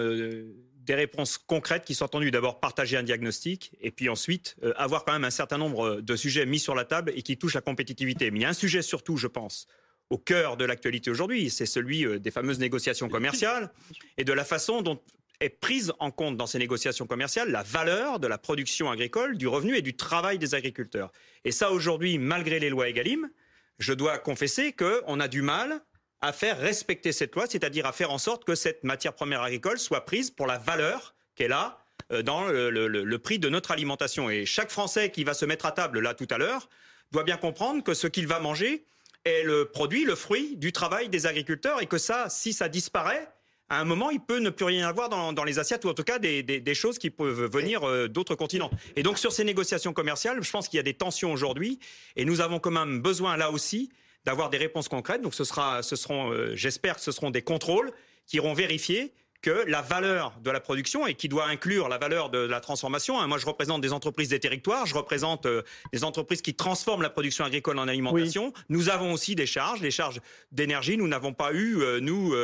des 0.88 0.94
réponses 0.94 1.38
concrètes 1.38 1.84
qui 1.84 1.94
sont 1.94 2.06
attendues. 2.06 2.30
D'abord, 2.30 2.60
partager 2.60 2.96
un 2.96 3.02
diagnostic 3.02 3.72
et 3.80 3.90
puis 3.90 4.08
ensuite 4.08 4.56
euh, 4.64 4.72
avoir 4.76 5.04
quand 5.04 5.12
même 5.12 5.24
un 5.24 5.30
certain 5.30 5.58
nombre 5.58 6.00
de 6.00 6.16
sujets 6.16 6.46
mis 6.46 6.58
sur 6.58 6.74
la 6.74 6.84
table 6.84 7.12
et 7.14 7.22
qui 7.22 7.36
touchent 7.36 7.54
la 7.54 7.60
compétitivité. 7.60 8.30
Mais 8.30 8.40
il 8.40 8.42
y 8.42 8.46
a 8.46 8.48
un 8.48 8.54
sujet 8.54 8.82
surtout, 8.82 9.16
je 9.16 9.26
pense, 9.26 9.66
au 10.10 10.16
cœur 10.16 10.56
de 10.56 10.64
l'actualité 10.64 11.10
aujourd'hui, 11.10 11.50
c'est 11.50 11.66
celui 11.66 12.06
euh, 12.06 12.18
des 12.18 12.30
fameuses 12.30 12.58
négociations 12.58 13.08
commerciales 13.08 13.70
et 14.16 14.24
de 14.24 14.32
la 14.32 14.44
façon 14.44 14.80
dont 14.80 14.98
est 15.40 15.50
prise 15.50 15.92
en 16.00 16.10
compte 16.10 16.36
dans 16.36 16.46
ces 16.46 16.58
négociations 16.58 17.06
commerciales 17.06 17.50
la 17.50 17.62
valeur 17.62 18.18
de 18.18 18.26
la 18.26 18.38
production 18.38 18.90
agricole, 18.90 19.36
du 19.36 19.46
revenu 19.46 19.76
et 19.76 19.82
du 19.82 19.94
travail 19.94 20.38
des 20.38 20.54
agriculteurs. 20.54 21.12
Et 21.44 21.52
ça, 21.52 21.70
aujourd'hui, 21.70 22.18
malgré 22.18 22.58
les 22.58 22.70
lois 22.70 22.88
EGalim, 22.88 23.30
je 23.78 23.92
dois 23.92 24.18
confesser 24.18 24.72
qu'on 24.72 25.20
a 25.20 25.28
du 25.28 25.42
mal 25.42 25.80
à 26.20 26.32
faire 26.32 26.58
respecter 26.58 27.12
cette 27.12 27.34
loi, 27.34 27.46
c'est-à-dire 27.48 27.86
à 27.86 27.92
faire 27.92 28.10
en 28.10 28.18
sorte 28.18 28.44
que 28.44 28.54
cette 28.54 28.84
matière 28.84 29.12
première 29.12 29.42
agricole 29.42 29.78
soit 29.78 30.04
prise 30.04 30.30
pour 30.30 30.46
la 30.46 30.58
valeur 30.58 31.14
qu'elle 31.34 31.52
a 31.52 31.78
euh, 32.12 32.22
dans 32.22 32.48
le, 32.48 33.16
prix 33.18 33.38
de 33.38 33.48
notre 33.48 33.70
alimentation. 33.70 34.30
Et 34.30 34.46
chaque 34.46 34.70
Français 34.70 35.10
qui 35.10 35.24
va 35.24 35.34
se 35.34 35.44
mettre 35.44 35.66
à 35.66 35.72
table 35.72 36.00
là 36.00 36.14
tout 36.14 36.28
à 36.30 36.38
l'heure 36.38 36.68
doit 37.12 37.24
bien 37.24 37.36
comprendre 37.36 37.82
que 37.82 37.94
ce 37.94 38.06
qu'il 38.06 38.26
va 38.26 38.40
manger 38.40 38.84
est 39.24 39.42
le 39.42 39.66
produit, 39.66 40.04
le 40.04 40.14
fruit 40.14 40.56
du 40.56 40.72
travail 40.72 41.08
des 41.08 41.26
agriculteurs 41.26 41.80
et 41.80 41.86
que 41.86 41.98
ça, 41.98 42.28
si 42.28 42.52
ça 42.52 42.68
disparaît, 42.68 43.28
à 43.70 43.80
un 43.80 43.84
moment, 43.84 44.08
il 44.08 44.20
peut 44.20 44.38
ne 44.38 44.48
plus 44.48 44.64
rien 44.64 44.88
avoir 44.88 45.10
dans, 45.10 45.44
les 45.44 45.58
assiettes, 45.58 45.84
ou 45.84 45.90
en 45.90 45.94
tout 45.94 46.02
cas 46.02 46.18
des, 46.18 46.74
choses 46.74 46.98
qui 46.98 47.10
peuvent 47.10 47.50
venir 47.52 47.86
euh, 47.86 48.08
d'autres 48.08 48.34
continents. 48.34 48.70
Et 48.96 49.02
donc 49.02 49.18
sur 49.18 49.30
ces 49.30 49.44
négociations 49.44 49.92
commerciales, 49.92 50.42
je 50.42 50.50
pense 50.50 50.68
qu'il 50.68 50.78
y 50.78 50.80
a 50.80 50.84
des 50.84 50.94
tensions 50.94 51.32
aujourd'hui, 51.32 51.78
et 52.16 52.24
nous 52.24 52.40
avons 52.40 52.60
quand 52.60 52.70
même 52.70 53.00
besoin 53.00 53.36
là 53.36 53.50
aussi 53.50 53.90
d'avoir 54.24 54.50
des 54.50 54.58
réponses 54.58 54.88
concrètes. 54.88 55.22
Donc 55.22 55.34
ce 55.34 55.44
sera, 55.44 55.82
ce 55.82 55.96
seront, 55.96 56.32
euh, 56.32 56.54
j'espère 56.54 56.96
que 56.96 57.00
ce 57.00 57.12
seront 57.12 57.30
des 57.30 57.42
contrôles 57.42 57.92
qui 58.26 58.36
iront 58.36 58.54
vérifier 58.54 59.12
que 59.40 59.64
la 59.68 59.82
valeur 59.82 60.34
de 60.42 60.50
la 60.50 60.60
production 60.60 61.06
et 61.06 61.14
qui 61.14 61.28
doit 61.28 61.46
inclure 61.46 61.88
la 61.88 61.98
valeur 61.98 62.28
de 62.28 62.38
la 62.38 62.60
transformation. 62.60 63.20
Hein. 63.20 63.28
Moi, 63.28 63.38
je 63.38 63.46
représente 63.46 63.80
des 63.80 63.92
entreprises 63.92 64.28
des 64.28 64.40
territoires, 64.40 64.84
je 64.86 64.94
représente 64.94 65.46
euh, 65.46 65.62
des 65.92 66.02
entreprises 66.02 66.42
qui 66.42 66.54
transforment 66.54 67.02
la 67.02 67.10
production 67.10 67.44
agricole 67.44 67.78
en 67.78 67.86
alimentation. 67.86 68.52
Nous 68.68 68.88
avons 68.88 69.12
aussi 69.12 69.36
des 69.36 69.46
charges, 69.46 69.80
les 69.80 69.92
charges 69.92 70.20
d'énergie. 70.50 70.96
Nous 70.96 71.06
n'avons 71.06 71.32
pas 71.32 71.52
eu, 71.52 71.80
euh, 71.80 72.00
nous, 72.00 72.34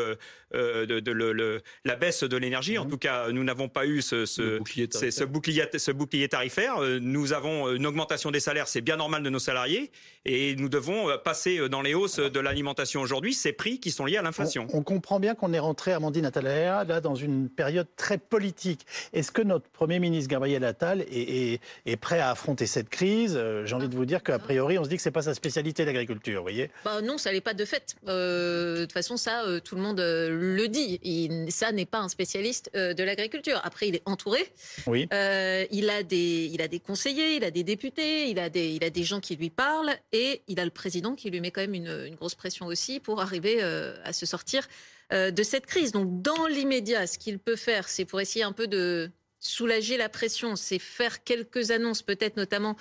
euh, 0.54 0.86
de, 0.86 1.12
le, 1.12 1.62
la 1.84 1.96
baisse 1.96 2.22
de 2.22 2.36
l'énergie. 2.36 2.78
En 2.78 2.84
mhm. 2.84 2.90
tout 2.90 2.98
cas, 2.98 3.30
nous 3.30 3.44
n'avons 3.44 3.68
pas 3.68 3.86
eu 3.86 4.02
ce, 4.02 4.24
ce, 4.26 4.58
bouclier 4.58 4.88
ce, 4.90 5.24
bouclier, 5.24 5.64
ce, 5.76 5.90
bouclier, 5.90 6.28
tarifaire. 6.28 6.82
Euh, 6.82 6.98
nous 7.00 7.32
avons 7.32 7.72
une 7.72 7.86
augmentation 7.86 8.30
des 8.30 8.40
salaires, 8.40 8.68
c'est 8.68 8.80
bien 8.80 8.96
normal 8.96 9.22
de 9.22 9.30
nos 9.30 9.38
salariés, 9.38 9.90
et 10.24 10.54
nous 10.56 10.68
devons 10.68 11.10
euh, 11.10 11.16
passer 11.16 11.68
dans 11.68 11.82
les 11.82 11.94
hausses 11.94 12.18
de 12.18 12.40
l'alimentation 12.40 13.00
aujourd'hui 13.00 13.34
ces 13.34 13.52
prix 13.52 13.80
qui 13.80 13.90
sont 13.90 14.04
liés 14.04 14.16
à 14.16 14.22
l'inflation. 14.22 14.66
On, 14.72 14.82
comprend 14.82 15.18
bien 15.18 15.34
qu'on 15.34 15.52
est 15.52 15.58
rentré, 15.58 15.92
Amandine 15.92 16.26
Attalaya, 16.26 16.84
là 16.84 17.00
dans 17.00 17.14
une 17.14 17.48
période 17.48 17.88
très 17.96 18.18
politique. 18.18 18.86
Est-ce 19.12 19.32
que 19.32 19.42
notre 19.42 19.68
Premier 19.68 19.98
ministre 19.98 20.30
Gabriel 20.30 20.64
Attal 20.64 21.02
est, 21.10 21.60
est, 21.86 21.96
prêt 21.96 22.20
à 22.20 22.30
affronter 22.30 22.66
cette 22.66 22.90
crise? 22.90 23.40
J'ai 23.64 23.74
envie 23.74 23.88
de 23.88 23.94
vous 23.94 24.04
dire 24.04 24.22
qu'a 24.22 24.38
priori, 24.38 24.78
on 24.78 24.84
se 24.84 24.88
dit 24.88 24.96
que 24.96 25.02
c'est 25.02 25.10
pas 25.10 25.22
sa 25.22 25.34
spécialité 25.34 25.84
l'agriculture, 25.84 26.40
vous 26.40 26.44
voyez? 26.44 26.70
Bah 26.84 27.00
Non, 27.02 27.18
ça 27.18 27.32
n'est 27.32 27.40
pas 27.40 27.54
de 27.54 27.64
fait. 27.64 27.96
de 28.06 28.82
toute 28.82 28.92
façon, 28.92 29.16
ça, 29.16 29.42
tout 29.64 29.74
le 29.74 29.82
monde 29.82 29.98
le 29.98 30.43
dit. 30.68 30.98
Il, 31.02 31.50
ça 31.50 31.72
n'est 31.72 31.86
pas 31.86 31.98
un 31.98 32.08
spécialiste 32.08 32.70
euh, 32.74 32.94
de 32.94 33.02
l'agriculture. 33.02 33.60
Après, 33.64 33.88
il 33.88 33.96
est 33.96 34.02
entouré. 34.06 34.40
Oui. 34.86 35.08
Euh, 35.12 35.64
il, 35.70 35.90
a 35.90 36.02
des, 36.02 36.50
il 36.52 36.62
a 36.62 36.68
des 36.68 36.80
conseillers, 36.80 37.36
il 37.36 37.44
a 37.44 37.50
des 37.50 37.64
députés, 37.64 38.28
il 38.30 38.38
a 38.38 38.48
des, 38.48 38.70
il 38.70 38.84
a 38.84 38.90
des 38.90 39.04
gens 39.04 39.20
qui 39.20 39.36
lui 39.36 39.50
parlent 39.50 39.94
et 40.12 40.42
il 40.48 40.60
a 40.60 40.64
le 40.64 40.70
président 40.70 41.14
qui 41.14 41.30
lui 41.30 41.40
met 41.40 41.50
quand 41.50 41.60
même 41.60 41.74
une, 41.74 42.14
grosse 42.14 42.34
pression 42.34 42.66
aussi 42.66 43.00
pour 43.00 43.20
arriver 43.20 43.58
euh, 43.60 43.96
à 44.04 44.12
se 44.12 44.26
sortir 44.26 44.66
de 45.12 45.42
cette 45.44 45.66
crise. 45.66 45.92
Donc, 45.92 46.22
dans 46.22 46.46
l'immédiat, 46.46 47.06
ce 47.06 47.18
qu'il 47.18 47.38
peut 47.38 47.54
faire, 47.54 47.88
c'est 47.88 48.04
pour 48.04 48.20
essayer 48.20 48.44
un 48.44 48.52
peu 48.52 48.66
de 48.66 49.12
soulager 49.38 49.96
la 49.96 50.08
pression, 50.08 50.56
c'est 50.56 50.80
faire 50.80 51.22
quelques 51.22 51.70
annonces, 51.70 52.02
peut-être 52.02 52.36
notamment. 52.36 52.74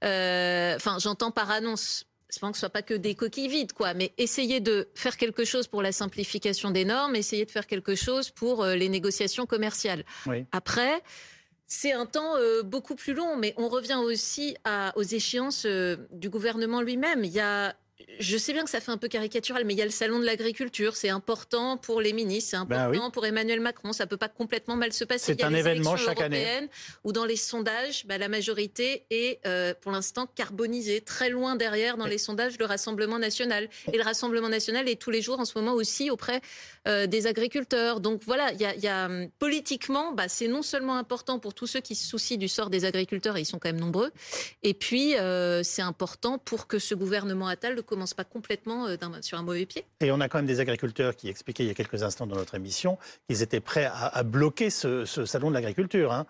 Enfin, 0.00 0.98
j'entends 0.98 1.30
par 1.30 1.50
annonce 1.50 2.06
que 2.40 2.56
ce 2.56 2.60
soit 2.60 2.70
pas 2.70 2.82
que 2.82 2.94
des 2.94 3.14
coquilles 3.14 3.48
vides, 3.48 3.72
quoi, 3.72 3.94
mais 3.94 4.12
essayer 4.18 4.60
de 4.60 4.88
faire 4.94 5.16
quelque 5.16 5.44
chose 5.44 5.66
pour 5.66 5.82
la 5.82 5.92
simplification 5.92 6.70
des 6.70 6.84
normes, 6.84 7.16
essayer 7.16 7.44
de 7.44 7.50
faire 7.50 7.66
quelque 7.66 7.94
chose 7.94 8.30
pour 8.30 8.62
euh, 8.62 8.74
les 8.74 8.88
négociations 8.88 9.46
commerciales. 9.46 10.04
Après, 10.52 11.02
c'est 11.66 11.92
un 11.92 12.06
temps 12.06 12.36
euh, 12.36 12.62
beaucoup 12.62 12.94
plus 12.94 13.14
long, 13.14 13.36
mais 13.36 13.54
on 13.56 13.68
revient 13.68 13.98
aussi 14.02 14.56
aux 14.96 15.02
échéances 15.02 15.64
euh, 15.66 15.96
du 16.12 16.28
gouvernement 16.28 16.82
lui-même. 16.82 17.24
Il 17.24 17.32
y 17.32 17.40
a 17.40 17.74
je 18.18 18.36
sais 18.36 18.52
bien 18.52 18.64
que 18.64 18.70
ça 18.70 18.80
fait 18.80 18.90
un 18.90 18.96
peu 18.96 19.08
caricatural, 19.08 19.64
mais 19.64 19.74
il 19.74 19.78
y 19.78 19.82
a 19.82 19.86
le 19.86 19.90
salon 19.90 20.18
de 20.18 20.24
l'agriculture. 20.24 20.96
C'est 20.96 21.08
important 21.08 21.76
pour 21.76 22.00
les 22.00 22.12
ministres, 22.12 22.50
c'est 22.50 22.66
ben 22.66 22.86
important 22.86 23.10
pour 23.10 23.26
Emmanuel 23.26 23.60
Macron. 23.60 23.92
Ça 23.92 24.06
peut 24.06 24.16
pas 24.16 24.28
complètement 24.28 24.76
mal 24.76 24.92
se 24.92 25.04
passer. 25.04 25.34
C'est 25.34 25.44
un 25.44 25.54
événement 25.54 25.96
chaque 25.96 26.20
année. 26.20 26.68
Où 27.04 27.12
dans 27.12 27.24
les 27.24 27.36
sondages, 27.36 28.06
bah, 28.06 28.18
la 28.18 28.28
majorité 28.28 29.04
est 29.10 29.40
euh, 29.46 29.74
pour 29.80 29.92
l'instant 29.92 30.26
carbonisée, 30.34 31.00
très 31.00 31.30
loin 31.30 31.56
derrière 31.56 31.96
dans 31.96 32.06
les 32.06 32.18
sondages 32.18 32.58
le 32.58 32.64
Rassemblement 32.64 33.18
national. 33.18 33.68
Et 33.92 33.96
le 33.96 34.02
Rassemblement 34.02 34.48
national 34.48 34.88
est 34.88 35.00
tous 35.00 35.10
les 35.10 35.22
jours 35.22 35.40
en 35.40 35.44
ce 35.44 35.58
moment 35.58 35.72
aussi 35.72 36.10
auprès 36.10 36.40
euh, 36.86 37.06
des 37.06 37.26
agriculteurs. 37.26 38.00
Donc 38.00 38.22
voilà, 38.24 38.52
il 38.52 38.60
y 38.60 38.88
a, 38.88 39.06
hum, 39.06 39.28
politiquement, 39.38 40.12
bah, 40.12 40.28
c'est 40.28 40.48
non 40.48 40.62
seulement 40.62 40.96
important 40.96 41.38
pour 41.38 41.54
tous 41.54 41.66
ceux 41.66 41.80
qui 41.80 41.94
se 41.94 42.06
soucient 42.06 42.36
du 42.36 42.48
sort 42.48 42.70
des 42.70 42.84
agriculteurs, 42.84 43.36
et 43.36 43.40
ils 43.40 43.46
sont 43.46 43.58
quand 43.58 43.68
même 43.68 43.80
nombreux. 43.80 44.10
Et 44.62 44.74
puis 44.74 45.16
euh, 45.16 45.62
c'est 45.62 45.82
important 45.82 46.38
pour 46.38 46.66
que 46.66 46.78
ce 46.78 46.94
gouvernement 46.94 47.48
Attal 47.48 47.74
commence 47.94 48.14
pas 48.14 48.24
complètement 48.24 48.86
euh, 48.86 48.96
sur 49.20 49.38
un 49.38 49.42
mauvais 49.42 49.66
pied. 49.66 49.84
Et 50.00 50.10
on 50.10 50.20
a 50.20 50.28
quand 50.28 50.38
même 50.38 50.46
des 50.46 50.60
agriculteurs 50.60 51.14
qui 51.14 51.28
expliquaient 51.28 51.64
il 51.64 51.68
y 51.68 51.70
a 51.70 51.74
quelques 51.74 52.02
instants 52.02 52.26
dans 52.26 52.36
notre 52.36 52.56
émission 52.56 52.98
qu'ils 53.28 53.42
étaient 53.42 53.60
prêts 53.60 53.88
à, 53.92 54.22
bloquer 54.24 54.68
ce, 54.70 55.04
salon 55.04 55.50
de 55.50 55.54
l'agriculture. 55.54 56.12
Hein. 56.12 56.26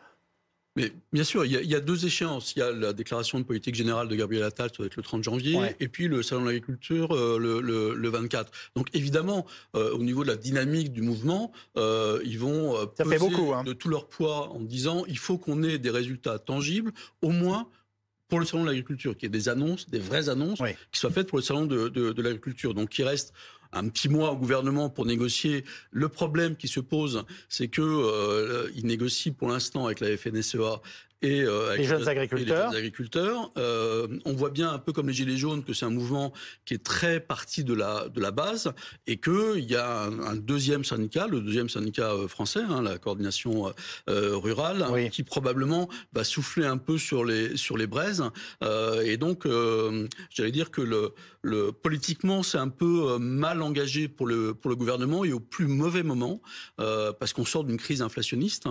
Mais 0.77 0.92
bien 1.12 1.24
sûr, 1.24 1.44
il 1.44 1.53
y, 1.53 1.74
a, 1.74 1.81
deux 1.81 2.05
échéances. 2.05 2.55
Il 2.57 2.59
y 2.59 2.62
a 2.62 2.70
la 2.72 2.92
déclaration 2.92 3.38
de 3.38 3.44
politique 3.44 3.77
générale 3.77 4.09
de 4.09 4.16
Gabriel 4.16 4.42
Attal, 4.42 4.70
ça 4.70 4.83
va 4.83 4.87
être 4.87 4.96
le 4.96 5.05
30 5.05 5.22
janvier, 5.22 5.57
et 5.79 5.87
puis 5.87 6.09
le 6.09 6.22
salon 6.22 6.42
de 6.42 6.46
l'agriculture 6.46 7.14
euh, 7.14 7.38
le, 7.38 8.09
24. 8.09 8.50
Donc 8.74 8.88
évidemment, 8.92 9.46
euh, 9.77 9.92
au 9.92 10.03
niveau 10.03 10.24
de 10.24 10.29
la 10.29 10.37
dynamique 10.37 10.92
du 10.92 11.00
mouvement, 11.00 11.53
ils 11.77 12.38
vont 12.38 12.87
peser 12.88 13.18
beaucoup, 13.18 13.55
hein. 13.55 13.62
de 13.64 13.72
tout 13.72 13.88
leur 13.88 14.09
poids 14.09 14.50
en 14.50 14.61
disant 14.61 15.05
il 15.07 15.18
faut 15.18 15.38
qu'on 15.38 15.62
ait 15.62 15.79
des 15.79 15.90
résultats 15.90 16.38
tangibles, 16.38 16.92
au 17.22 17.31
moins 17.31 17.68
pour 18.35 18.40
le 18.40 18.47
salon 18.47 18.64
de 18.64 18.68
l'agriculture, 18.68 19.16
qui 19.16 19.27
est 19.27 19.29
des 19.29 19.49
annonces, 19.49 19.88
des 19.88 20.01
vraies 20.01 20.29
annonces, 20.29 20.59
qui 20.90 20.99
soient 20.99 21.12
faites 21.12 21.29
pour 21.29 21.38
le 21.38 21.44
salon 21.44 21.66
de, 21.66 21.88
de, 21.88 22.20
l'agriculture. 22.20 22.75
Donc, 22.75 22.99
il 22.99 23.05
reste 23.05 23.33
un 23.73 23.88
petit 23.88 24.09
mois 24.09 24.33
au 24.33 24.37
gouvernement 24.37 24.90
pour 24.90 25.07
négocier. 25.07 25.64
Le 25.92 26.09
problème 26.09 26.57
qui 26.57 26.66
se 26.66 26.81
pose, 26.81 27.25
c'est 27.49 27.68
que 27.68 27.81
euh, 27.81 28.68
il 28.75 28.87
négocie 28.87 29.31
pour 29.31 29.51
l'instant 29.51 29.87
avec 29.87 30.01
la 30.01 30.16
FNSEA 30.16 30.81
et 31.24 31.42
euh, 31.42 31.76
les 31.76 31.84
jeunes 31.84 32.06
agriculteurs. 32.06 32.70
Les 32.70 32.78
agriculteurs. 32.78 33.50
Euh, 33.56 34.06
on 34.26 34.34
voit 34.34 34.50
bien 34.50 34.70
un 34.70 34.78
peu 34.78 34.92
comme 34.92 35.08
les 35.08 35.14
gilets 35.14 35.38
jaunes 35.38 35.64
que 35.64 35.72
c'est 35.72 35.87
un 35.87 35.90
mouvement 35.90 36.32
qui 36.66 36.74
est 36.74 36.84
très 36.84 37.18
parti 37.18 37.64
de 37.64 37.72
la 37.72 38.08
de 38.08 38.20
la 38.20 38.30
base 38.30 38.72
et 39.06 39.16
que 39.16 39.56
il 39.56 39.64
y 39.64 39.76
a 39.76 40.02
un, 40.02 40.37
deuxième 40.37 40.84
syndicat, 40.84 41.26
le 41.26 41.40
deuxième 41.40 41.70
syndicat 41.70 42.12
euh, 42.12 42.28
français, 42.28 42.60
hein, 42.68 42.82
la 42.82 42.98
coordination 42.98 43.72
euh, 44.10 44.37
rurale, 44.37 44.84
qui 45.10 45.22
probablement 45.22 45.88
va 46.12 46.24
souffler 46.24 46.66
un 46.66 46.76
peu 46.76 46.98
sur 46.98 47.24
les 47.24 47.56
sur 47.56 47.76
les 47.78 47.87
braises. 47.87 48.24
Et 49.04 49.16
donc, 49.16 49.46
j'allais 50.30 50.52
dire 50.52 50.70
que 50.70 50.82
le 50.82 51.12
le 51.42 51.72
politiquement 51.72 52.42
c'est 52.42 52.58
un 52.58 52.68
peu 52.68 53.18
mal 53.18 53.62
engagé 53.62 54.08
pour 54.08 54.26
le 54.26 54.54
pour 54.54 54.70
le 54.70 54.76
gouvernement 54.76 55.24
et 55.24 55.32
au 55.32 55.40
plus 55.40 55.66
mauvais 55.66 56.02
moment 56.02 56.40
parce 56.76 57.32
qu'on 57.32 57.44
sort 57.44 57.64
d'une 57.64 57.76
crise 57.76 58.02
inflationniste 58.02 58.68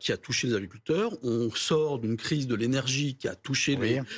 qui 0.00 0.12
a 0.12 0.16
touché 0.16 0.48
les 0.48 0.54
agriculteurs. 0.54 1.12
On 1.22 1.50
sort 1.54 1.77
d'une 2.00 2.16
crise 2.16 2.46
de 2.46 2.54
l'énergie 2.54 3.16
qui 3.16 3.28
a 3.28 3.34
touché 3.34 3.76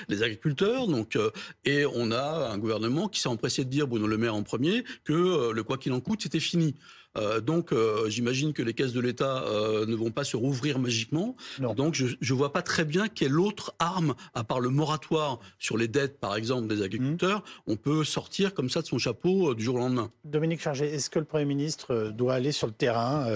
les, 0.09 0.23
agriculteurs. 0.23 0.87
Donc, 0.87 1.17
euh, 1.17 1.31
et 1.65 1.85
on 1.87 2.11
a 2.11 2.51
un 2.53 2.59
gouvernement 2.59 3.09
qui 3.09 3.21
s'est 3.21 3.29
empressé 3.29 3.65
de 3.65 3.71
dire, 3.71 3.87
Bruno 3.87 4.07
Le 4.07 4.19
Maire 4.19 4.35
en 4.35 4.43
premier, 4.43 4.85
que 5.05 5.13
euh, 5.13 5.53
le 5.53 5.63
quoi 5.63 5.79
qu'il 5.79 5.93
en 5.93 6.01
coûte, 6.01 6.23
c'était 6.23 6.41
fini. 6.41 6.75
Euh, 7.19 7.41
donc, 7.41 7.73
euh, 7.73 8.09
j'imagine 8.09 8.53
que 8.53 8.63
les 8.63 8.75
caisses 8.75 8.93
de 8.93 9.01
l'État 9.01 9.43
euh, 9.45 9.87
ne 9.87 9.95
vont 9.95 10.11
pas 10.11 10.25
se 10.25 10.37
rouvrir 10.37 10.79
magiquement. 10.79 11.35
Donc, 11.59 11.95
je 11.95 12.05
ne 12.07 12.39
vois 12.39 12.53
pas 12.53 12.63
très 12.63 12.85
bien 12.85 13.09
quelle 13.09 13.39
autre 13.39 13.75
arme, 13.79 14.15
à 14.35 14.45
part 14.45 14.61
le 14.61 14.69
moratoire 14.69 15.41
sur 15.59 15.77
les 15.77 15.89
dettes, 15.89 16.19
par 16.19 16.37
exemple, 16.37 16.69
des 16.69 16.83
agriculteurs, 16.83 17.41
mmh. 17.41 17.73
on 17.73 17.77
peut 17.77 18.05
sortir 18.05 18.55
comme 18.55 18.71
ça 18.71 18.83
de 18.83 18.87
son 18.87 18.99
chapeau 18.99 19.55
du 19.55 19.65
jour 19.65 19.77
au 19.77 19.79
lendemain. 19.79 20.11
Dominique 20.25 20.61
Chargé, 20.61 20.87
est-ce 20.87 21.11
que 21.11 21.19
le 21.19 21.25
Premier 21.25 21.45
ministre 21.45 22.11
doit 22.15 22.35
aller 22.35 22.53
sur 22.53 22.67
le 22.67 22.73
terrain, 22.73 23.27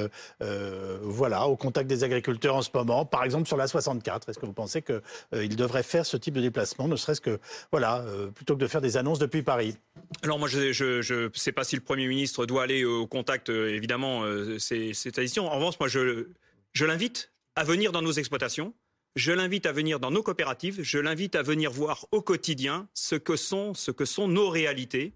voilà, 1.03 1.47
au 1.47 1.57
contact 1.57 1.89
des 1.89 2.05
agriculteurs 2.05 2.57
en 2.57 2.63
ce 2.63 2.71
moment, 2.75 3.05
par 3.05 3.25
exemple 3.25 3.47
sur 3.47 3.57
la 3.57 3.67
64 3.67 4.29
Est-ce 4.29 4.39
que 4.39 4.47
vous 4.47 4.53
pensez 4.53 4.83
qu'il 4.83 5.57
devrait 5.57 5.83
faire 5.83 6.07
ce 6.07 6.17
type 6.17 6.35
de 6.35 6.41
déplacement, 6.41 6.89
ne 6.89 6.97
serait-ce 6.97 7.21
que, 7.21 7.39
voilà, 7.71 8.05
plutôt 8.35 8.55
que 8.55 8.61
de 8.61 8.67
faire 8.67 8.81
des 8.81 8.97
annonces 8.97 9.19
depuis 9.19 9.43
Paris? 9.43 9.77
Alors, 10.23 10.39
moi, 10.39 10.49
je 10.49 10.99
ne 11.17 11.31
sais 11.35 11.53
pas 11.53 11.65
si 11.65 11.77
le 11.77 11.83
Premier 11.83 12.07
ministre 12.07 12.47
doit 12.47 12.63
aller 12.63 12.85
au 12.85 13.07
contact 13.07 13.51
évidemment, 13.69 14.25
euh, 14.25 14.59
c'est 14.59 15.13
tradition. 15.13 15.47
En 15.47 15.57
revanche, 15.57 15.79
moi, 15.79 15.89
je, 15.89 16.29
je 16.73 16.85
l'invite 16.85 17.33
à 17.57 17.65
venir 17.65 17.93
dans 17.93 18.03
nos 18.03 18.13
exploitations. 18.13 18.75
Je 19.17 19.33
l'invite 19.33 19.67
à 19.67 19.73
venir 19.73 20.01
dans 20.01 20.11
nos 20.11 20.23
coopératives. 20.23 20.83
Je 20.83 20.99
l'invite 20.99 21.37
à 21.37 21.43
venir 21.43 21.71
voir 21.71 22.07
au 22.11 22.21
quotidien 22.21 22.89
ce 22.95 23.15
que 23.15 23.37
sont, 23.37 23.75
ce 23.75 23.91
que 23.91 24.05
sont 24.05 24.29
nos 24.29 24.49
réalités 24.49 25.13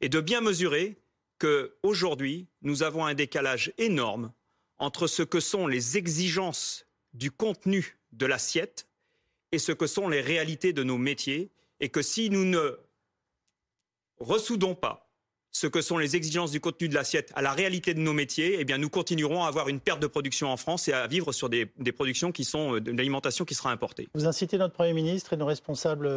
et 0.00 0.08
de 0.08 0.20
bien 0.20 0.40
mesurer 0.40 0.96
que 1.38 1.74
aujourd'hui, 1.82 2.46
nous 2.62 2.82
avons 2.82 3.04
un 3.04 3.14
décalage 3.14 3.72
énorme 3.78 4.32
entre 4.78 5.06
ce 5.06 5.22
que 5.22 5.40
sont 5.40 5.66
les 5.66 5.96
exigences 5.96 6.86
du 7.12 7.30
contenu 7.30 7.98
de 8.12 8.26
l'assiette 8.26 8.88
et 9.52 9.58
ce 9.58 9.72
que 9.72 9.86
sont 9.86 10.08
les 10.08 10.20
réalités 10.20 10.72
de 10.72 10.82
nos 10.82 10.98
métiers, 10.98 11.50
et 11.80 11.88
que 11.88 12.02
si 12.02 12.28
nous 12.28 12.44
ne 12.44 12.76
ressoudons 14.18 14.74
pas 14.74 15.03
ce 15.54 15.68
que 15.68 15.80
sont 15.80 15.98
les 15.98 16.16
exigences 16.16 16.50
du 16.50 16.60
contenu 16.60 16.88
de 16.88 16.94
l'assiette 16.94 17.30
à 17.36 17.40
la 17.40 17.52
réalité 17.52 17.94
de 17.94 18.00
nos 18.00 18.12
métiers, 18.12 18.56
eh 18.58 18.64
bien, 18.64 18.76
nous 18.76 18.90
continuerons 18.90 19.44
à 19.44 19.46
avoir 19.46 19.68
une 19.68 19.78
perte 19.78 20.00
de 20.00 20.08
production 20.08 20.48
en 20.48 20.56
France 20.56 20.88
et 20.88 20.92
à 20.92 21.06
vivre 21.06 21.32
sur 21.32 21.48
des, 21.48 21.66
productions 21.94 22.32
qui 22.32 22.44
sont 22.44 22.74
euh, 22.74 22.80
de 22.80 22.90
l'alimentation 22.90 23.44
qui 23.44 23.54
sera 23.54 23.70
importée. 23.70 24.08
Vous 24.14 24.26
incitez 24.26 24.58
notre 24.58 24.74
Premier 24.74 24.92
ministre 24.92 25.32
et 25.32 25.36
nos 25.36 25.46
responsables 25.46 26.08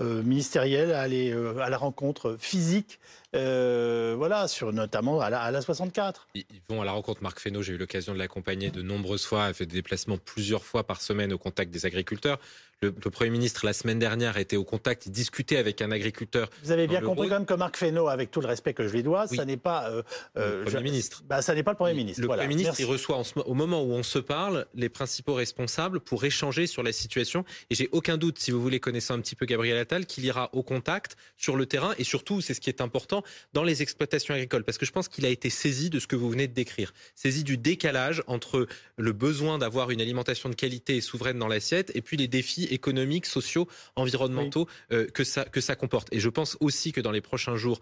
euh, 0.00 0.04
euh, 0.04 0.22
ministériels 0.22 0.92
à 0.92 1.00
aller 1.00 1.32
à 1.60 1.68
la 1.70 1.76
rencontre 1.76 2.36
physique, 2.38 2.98
voilà, 3.32 4.48
sur 4.48 4.72
notamment 4.72 5.20
à 5.20 5.30
la, 5.30 5.40
à 5.40 5.50
la, 5.50 5.60
64. 5.60 6.28
Ils 6.34 6.44
vont 6.68 6.82
à 6.82 6.84
la 6.84 6.92
rencontre. 6.92 7.22
Marc 7.22 7.40
Fesneau, 7.40 7.62
j'ai 7.62 7.74
eu 7.74 7.78
l'occasion 7.78 8.12
de 8.12 8.18
l'accompagner 8.18 8.70
de 8.70 8.82
nombreuses 8.82 9.24
fois, 9.24 9.44
a 9.44 9.52
fait 9.52 9.66
des 9.66 9.74
déplacements 9.74 10.18
plusieurs 10.18 10.64
fois 10.64 10.84
par 10.84 11.00
semaine 11.00 11.32
au 11.32 11.38
contact 11.38 11.70
des 11.70 11.86
agriculteurs. 11.86 12.38
Le, 12.82 13.10
Premier 13.10 13.30
ministre, 13.30 13.64
la 13.64 13.72
semaine 13.72 13.98
dernière, 13.98 14.36
était 14.36 14.56
au 14.56 14.64
contact, 14.64 15.06
il 15.06 15.12
discutait 15.12 15.56
avec 15.56 15.80
un 15.80 15.90
agriculteur. 15.90 16.50
Vous 16.62 16.70
avez 16.70 16.86
bien 16.86 17.00
compris 17.00 17.28
quand 17.28 17.36
même 17.36 17.46
que 17.46 17.54
Marc 17.54 17.76
Fesneau, 17.76 18.08
avec 18.08 18.30
tout 18.30 18.40
le 18.40 18.46
respect 18.46 18.74
que 18.74 18.86
je 18.86 18.92
lui 18.92 19.02
dois, 19.02 19.26
ça 19.26 19.44
n'est 19.44 19.56
pas... 19.56 19.88
Euh, 19.88 20.02
euh, 20.36 20.64
le 20.64 20.70
Premier 20.70 20.82
ministre. 20.82 21.22
Bah, 21.26 21.40
ça 21.40 21.54
n'est 21.54 21.62
pas 21.62 21.70
le 21.70 21.76
Premier 21.76 21.94
ministre. 21.94 22.20
Le 22.20 22.28
Premier 22.28 22.46
ministre, 22.46 22.74
il 22.78 22.86
reçoit 22.86 23.22
au 23.46 23.54
moment 23.54 23.82
où 23.82 23.92
on 23.92 24.02
se 24.02 24.18
parle 24.18 24.66
les 24.74 24.88
principaux 24.88 25.34
responsables 25.34 26.00
pour 26.00 26.24
échanger 26.24 26.66
sur 26.66 26.82
la 26.82 26.92
situation. 26.92 27.44
Et 27.70 27.74
j'ai 27.74 27.88
aucun 27.92 28.18
doute, 28.18 28.38
si 28.38 28.50
vous 28.50 28.60
voulez 28.60 28.80
connaître 28.80 29.12
un 29.12 29.20
petit 29.20 29.36
peu 29.36 29.46
Gabriel 29.46 29.78
Attal, 29.84 30.06
qu'il 30.06 30.24
ira 30.24 30.50
au 30.52 30.62
contact 30.62 31.16
sur 31.36 31.56
le 31.56 31.66
terrain 31.66 31.94
et 31.98 32.04
surtout, 32.04 32.40
c'est 32.40 32.54
ce 32.54 32.60
qui 32.60 32.70
est 32.70 32.80
important, 32.80 33.22
dans 33.52 33.62
les 33.62 33.82
exploitations 33.82 34.34
agricoles. 34.34 34.64
Parce 34.64 34.78
que 34.78 34.86
je 34.86 34.92
pense 34.92 35.08
qu'il 35.08 35.24
a 35.26 35.28
été 35.28 35.50
saisi 35.50 35.90
de 35.90 35.98
ce 35.98 36.06
que 36.06 36.16
vous 36.16 36.30
venez 36.30 36.48
de 36.48 36.54
décrire. 36.54 36.92
Saisi 37.14 37.44
du 37.44 37.56
décalage 37.56 38.22
entre 38.26 38.66
le 38.96 39.12
besoin 39.12 39.58
d'avoir 39.58 39.90
une 39.90 40.00
alimentation 40.00 40.48
de 40.48 40.54
qualité 40.54 40.96
et 40.96 41.00
souveraine 41.00 41.38
dans 41.38 41.48
l'assiette 41.48 41.92
et 41.94 42.02
puis 42.02 42.16
les 42.16 42.28
défis 42.28 42.64
économiques, 42.64 43.26
sociaux, 43.26 43.68
environnementaux 43.96 44.68
euh, 44.92 45.06
que, 45.06 45.24
ça, 45.24 45.44
que 45.44 45.60
ça 45.60 45.76
comporte. 45.76 46.08
Et 46.12 46.20
je 46.20 46.28
pense 46.28 46.56
aussi 46.60 46.92
que 46.92 47.00
dans 47.00 47.12
les 47.12 47.20
prochains 47.20 47.56
jours, 47.56 47.80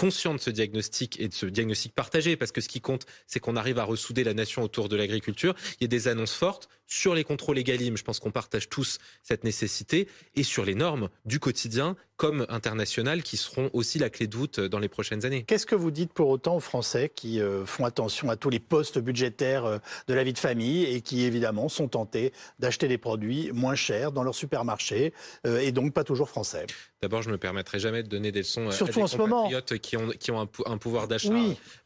conscient 0.00 0.32
de 0.32 0.40
ce 0.40 0.48
diagnostic 0.48 1.20
et 1.20 1.28
de 1.28 1.34
ce 1.34 1.44
diagnostic 1.44 1.94
partagé, 1.94 2.34
parce 2.34 2.52
que 2.52 2.62
ce 2.62 2.68
qui 2.68 2.80
compte, 2.80 3.04
c'est 3.26 3.38
qu'on 3.38 3.54
arrive 3.54 3.78
à 3.78 3.84
ressouder 3.84 4.24
la 4.24 4.32
nation 4.32 4.62
autour 4.62 4.88
de 4.88 4.96
l'agriculture. 4.96 5.54
Il 5.78 5.82
y 5.82 5.84
a 5.84 5.88
des 5.88 6.08
annonces 6.08 6.32
fortes 6.32 6.70
sur 6.90 7.14
les 7.14 7.24
contrôles 7.24 7.58
égalimes. 7.58 7.96
Je 7.96 8.04
pense 8.04 8.18
qu'on 8.18 8.32
partage 8.32 8.68
tous 8.68 8.98
cette 9.22 9.44
nécessité 9.44 10.08
et 10.34 10.42
sur 10.42 10.64
les 10.64 10.74
normes 10.74 11.08
du 11.24 11.38
quotidien 11.38 11.96
comme 12.16 12.44
internationales 12.50 13.22
qui 13.22 13.38
seront 13.38 13.70
aussi 13.72 13.98
la 13.98 14.10
clé 14.10 14.26
de 14.26 14.36
voûte 14.36 14.60
dans 14.60 14.78
les 14.78 14.90
prochaines 14.90 15.24
années. 15.24 15.44
Qu'est-ce 15.44 15.64
que 15.64 15.74
vous 15.74 15.90
dites 15.90 16.12
pour 16.12 16.28
autant 16.28 16.56
aux 16.56 16.60
Français 16.60 17.10
qui 17.14 17.40
euh, 17.40 17.64
font 17.64 17.86
attention 17.86 18.28
à 18.28 18.36
tous 18.36 18.50
les 18.50 18.58
postes 18.58 18.98
budgétaires 18.98 19.64
euh, 19.64 19.78
de 20.06 20.12
la 20.12 20.22
vie 20.22 20.34
de 20.34 20.38
famille 20.38 20.84
et 20.84 21.00
qui 21.00 21.24
évidemment 21.24 21.70
sont 21.70 21.88
tentés 21.88 22.34
d'acheter 22.58 22.88
des 22.88 22.98
produits 22.98 23.50
moins 23.54 23.74
chers 23.74 24.12
dans 24.12 24.22
leur 24.22 24.34
supermarché 24.34 25.14
euh, 25.46 25.60
et 25.60 25.72
donc 25.72 25.94
pas 25.94 26.04
toujours 26.04 26.28
français? 26.28 26.66
D'abord, 27.00 27.22
je 27.22 27.28
ne 27.28 27.32
me 27.32 27.38
permettrai 27.38 27.78
jamais 27.78 28.02
de 28.02 28.08
donner 28.08 28.32
des 28.32 28.40
leçons 28.40 28.70
Surtout 28.70 29.02
à 29.02 29.06
des 29.06 29.16
compatriotes 29.16 29.78
qui 29.78 29.96
ont, 29.96 30.08
qui 30.10 30.30
ont 30.30 30.46
un, 30.66 30.76
pouvoir 30.76 31.08
d'achat 31.08 31.32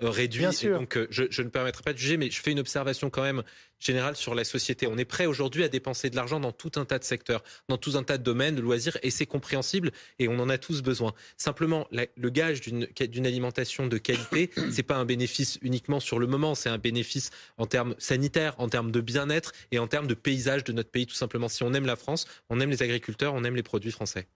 réduit. 0.00 0.40
Bien 0.40 0.50
sûr. 0.50 0.80
donc, 0.80 0.98
je, 1.10 1.24
je, 1.30 1.42
ne 1.42 1.48
permettrai 1.48 1.84
pas 1.84 1.92
de 1.92 1.98
juger, 1.98 2.16
mais 2.16 2.30
je 2.30 2.40
fais 2.40 2.50
une 2.50 2.58
observation 2.58 3.10
quand 3.10 3.22
même 3.22 3.44
générale 3.78 4.16
sur 4.16 4.34
la 4.34 4.44
société. 4.44 4.86
On 4.86 4.96
est 4.96 5.04
prêt 5.04 5.26
aujourd'hui 5.26 5.64
à 5.64 5.68
dépenser 5.68 6.10
de 6.10 6.16
l'argent 6.16 6.40
dans 6.40 6.52
tout 6.52 6.72
un 6.76 6.84
tas 6.84 6.98
de 6.98 7.04
secteurs, 7.04 7.42
dans 7.68 7.76
tout 7.76 7.96
un 7.96 8.02
tas 8.02 8.18
de 8.18 8.22
domaines, 8.22 8.56
de 8.56 8.60
loisirs, 8.60 8.96
et 9.02 9.10
c'est 9.10 9.26
compréhensible, 9.26 9.92
et 10.18 10.28
on 10.28 10.38
en 10.38 10.48
a 10.48 10.58
tous 10.58 10.82
besoin. 10.82 11.12
Simplement, 11.36 11.86
le 11.90 12.30
gage 12.30 12.60
d'une 12.60 13.26
alimentation 13.26 13.86
de 13.86 13.98
qualité, 13.98 14.50
c'est 14.72 14.82
pas 14.82 14.96
un 14.96 15.04
bénéfice 15.04 15.58
uniquement 15.62 16.00
sur 16.00 16.18
le 16.18 16.26
moment, 16.26 16.54
c'est 16.54 16.68
un 16.70 16.78
bénéfice 16.78 17.30
en 17.58 17.66
termes 17.66 17.94
sanitaires, 17.98 18.54
en 18.58 18.68
termes 18.68 18.90
de 18.90 19.00
bien-être 19.00 19.52
et 19.70 19.78
en 19.78 19.86
termes 19.86 20.06
de 20.06 20.14
paysage 20.14 20.64
de 20.64 20.72
notre 20.72 20.90
pays, 20.90 21.06
tout 21.06 21.14
simplement. 21.14 21.48
Si 21.48 21.62
on 21.62 21.72
aime 21.74 21.86
la 21.86 21.96
France, 21.96 22.26
on 22.48 22.60
aime 22.60 22.70
les 22.70 22.82
agriculteurs, 22.82 23.34
on 23.34 23.44
aime 23.44 23.56
les 23.56 23.62
produits 23.62 23.92
français. 23.92 24.26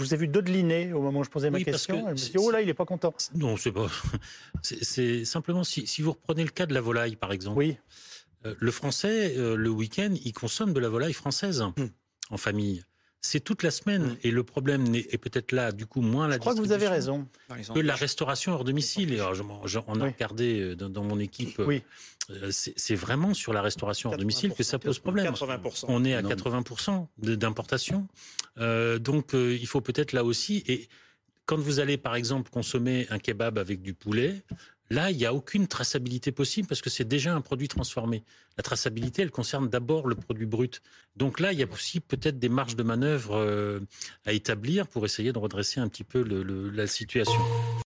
Je 0.00 0.04
vous 0.04 0.14
ai 0.14 0.16
vu 0.16 0.26
dodeliner 0.26 0.92
au 0.92 1.00
moment 1.00 1.20
où 1.20 1.24
je 1.24 1.30
posais 1.30 1.50
ma 1.50 1.60
question. 1.60 2.04
oh 2.36 2.50
là, 2.50 2.60
il 2.60 2.66
n'est 2.66 2.74
pas 2.74 2.84
content. 2.84 3.14
Non, 3.34 3.56
c'est 3.56 3.70
pas. 3.70 3.86
C'est 4.62 5.24
simplement 5.24 5.62
si, 5.62 5.86
si, 5.86 6.02
vous 6.02 6.12
reprenez 6.12 6.42
le 6.42 6.50
cas 6.50 6.66
de 6.66 6.74
la 6.74 6.80
volaille, 6.80 7.14
par 7.14 7.30
exemple. 7.30 7.58
Oui. 7.58 7.76
Euh, 8.46 8.54
le 8.58 8.70
Français, 8.70 9.34
euh, 9.36 9.56
le 9.56 9.70
week-end, 9.70 10.14
il 10.24 10.32
consomme 10.32 10.72
de 10.72 10.80
la 10.80 10.88
volaille 10.88 11.12
française 11.12 11.62
hmm. 11.62 11.86
en 12.30 12.36
famille. 12.36 12.84
C'est 13.20 13.40
toute 13.40 13.62
la 13.62 13.70
semaine. 13.70 14.02
Hmm. 14.02 14.16
Et 14.22 14.30
le 14.30 14.44
problème 14.44 14.94
est, 14.94 15.16
peut-être 15.18 15.52
là, 15.52 15.72
du 15.72 15.86
coup, 15.86 16.02
moins 16.02 16.28
la 16.28 16.34
Je 16.34 16.40
crois 16.40 16.54
que 16.54 16.60
vous 16.60 16.72
avez 16.72 16.88
raison. 16.88 17.26
Que 17.74 17.80
la 17.80 17.94
restauration 17.94 18.52
hors 18.52 18.64
domicile. 18.64 19.14
Et 19.14 19.20
alors, 19.20 19.34
on 19.86 20.00
a 20.00 20.04
regardé 20.04 20.60
euh, 20.60 20.74
dans, 20.76 21.04
mon 21.04 21.18
équipe. 21.18 21.58
Oui. 21.66 21.82
C'est 22.50 22.94
vraiment 22.94 23.34
sur 23.34 23.52
la 23.52 23.62
restauration 23.62 24.10
hors 24.10 24.16
domicile 24.16 24.52
que 24.52 24.62
ça 24.62 24.78
pose 24.78 24.98
problème. 24.98 25.32
80%. 25.32 25.86
On 25.88 26.04
est 26.04 26.14
à 26.14 26.22
80% 26.22 27.06
d'importation. 27.18 28.08
donc, 28.56 29.32
il 29.32 29.66
faut 29.66 29.80
peut-être 29.80 30.12
là 30.12 30.24
aussi. 30.24 30.62
Et 30.66 30.88
quand 31.46 31.58
vous 31.58 31.80
allez, 31.80 31.96
par 31.96 32.16
exemple, 32.16 32.50
consommer 32.50 33.06
un 33.10 33.18
kebab 33.18 33.58
avec 33.58 33.82
du 33.82 33.94
poulet, 33.94 34.42
Là, 34.90 35.10
il 35.10 35.16
n'y 35.16 35.24
a 35.24 35.32
aucune 35.32 35.66
traçabilité 35.66 36.30
possible 36.30 36.68
parce 36.68 36.82
que 36.82 36.90
c'est 36.90 37.04
déjà 37.04 37.34
un 37.34 37.40
produit 37.40 37.68
transformé. 37.68 38.22
La 38.56 38.62
traçabilité, 38.62 39.22
elle 39.22 39.30
concerne 39.30 39.68
d'abord 39.68 40.06
le 40.06 40.14
produit 40.14 40.46
brut. 40.46 40.82
Donc 41.16 41.40
là, 41.40 41.52
il 41.52 41.58
y 41.58 41.62
a 41.62 41.66
aussi 41.72 42.00
peut-être 42.00 42.38
des 42.38 42.48
marges 42.48 42.76
de 42.76 42.82
manœuvre 42.82 43.36
euh, 43.36 43.80
à 44.26 44.32
établir 44.32 44.86
pour 44.86 45.04
essayer 45.04 45.32
de 45.32 45.38
redresser 45.38 45.80
un 45.80 45.88
petit 45.88 46.04
peu 46.04 46.22
la 46.22 46.86
situation. 46.86 47.40